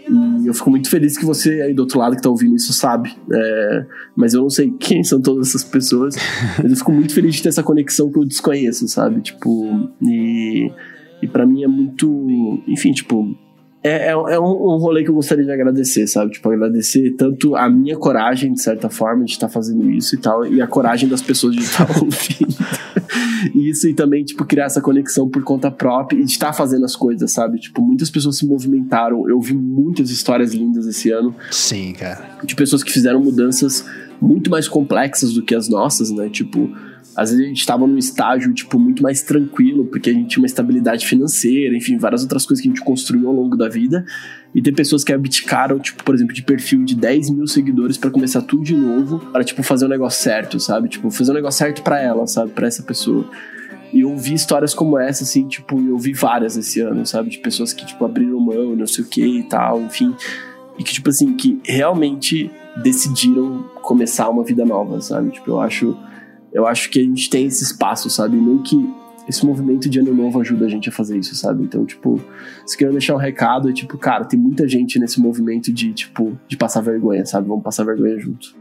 [0.09, 2.73] E eu fico muito feliz que você aí do outro lado que tá ouvindo isso
[2.73, 3.15] sabe.
[3.31, 3.85] É,
[4.15, 6.15] mas eu não sei quem são todas essas pessoas.
[6.61, 9.21] mas eu fico muito feliz de ter essa conexão que eu desconheço, sabe?
[9.21, 10.71] Tipo, e,
[11.21, 12.63] e para mim é muito.
[12.67, 13.35] Enfim, tipo.
[13.81, 16.31] É, é, é um, um rolê que eu gostaria de agradecer, sabe?
[16.31, 20.45] Tipo, agradecer tanto a minha coragem, de certa forma, de estar fazendo isso e tal,
[20.45, 22.55] e a coragem das pessoas de estar ouvindo.
[23.55, 26.95] isso e também, tipo, criar essa conexão por conta própria e de estar fazendo as
[26.95, 27.57] coisas, sabe?
[27.59, 29.27] Tipo, muitas pessoas se movimentaram.
[29.29, 32.37] Eu vi muitas histórias lindas esse ano Sim, cara.
[32.43, 33.85] de pessoas que fizeram mudanças
[34.21, 36.27] muito mais complexas do que as nossas, né?
[36.29, 36.69] Tipo,
[37.19, 40.41] às vezes a gente estava num estágio, tipo, muito mais tranquilo, porque a gente tinha
[40.41, 44.05] uma estabilidade financeira, enfim, várias outras coisas que a gente construiu ao longo da vida.
[44.55, 48.09] E tem pessoas que abdicaram, tipo, por exemplo, de perfil de 10 mil seguidores para
[48.09, 50.87] começar tudo de novo, para tipo, fazer o negócio certo, sabe?
[50.87, 52.51] Tipo, fazer o negócio certo para ela, sabe?
[52.51, 53.29] Para essa pessoa.
[53.91, 57.29] E eu vi histórias como essa, assim, tipo, eu vi várias esse ano, sabe?
[57.29, 60.15] De pessoas que, tipo, abriram mão, não sei o que e tal, enfim.
[60.77, 62.49] E que, tipo assim, que realmente
[62.81, 65.31] decidiram começar uma vida nova, sabe?
[65.31, 65.97] Tipo, eu acho,
[66.53, 68.35] eu acho que a gente tem esse espaço, sabe?
[68.35, 68.75] Meio que
[69.27, 71.63] esse movimento de ano novo ajuda a gente a fazer isso, sabe?
[71.63, 72.19] Então, tipo,
[72.65, 76.37] se quero deixar um recado, é tipo, cara, tem muita gente nesse movimento de, tipo,
[76.47, 77.47] de passar vergonha, sabe?
[77.47, 78.55] Vamos passar vergonha junto.